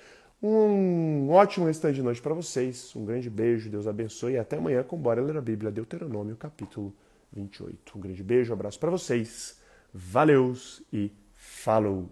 Um 0.44 1.30
ótimo 1.30 1.66
restante 1.66 1.96
de 1.96 2.02
noite 2.04 2.22
para 2.22 2.34
vocês. 2.34 2.94
Um 2.96 3.06
grande 3.06 3.30
beijo, 3.30 3.70
Deus 3.70 3.88
abençoe 3.88 4.34
e 4.34 4.38
até 4.38 4.58
amanhã 4.58 4.84
com 4.84 4.98
Bora 4.98 5.22
Ler 5.22 5.38
a 5.38 5.42
Bíblia, 5.42 5.72
Deuteronômio, 5.72 6.36
capítulo 6.36 6.94
28. 7.32 7.98
Um 7.98 8.02
grande 8.02 8.22
beijo, 8.22 8.52
um 8.52 8.56
abraço 8.56 8.80
para 8.80 8.92
vocês. 8.92 9.64
Valeus 9.98 10.84
e 10.92 11.10
falou! 11.38 12.12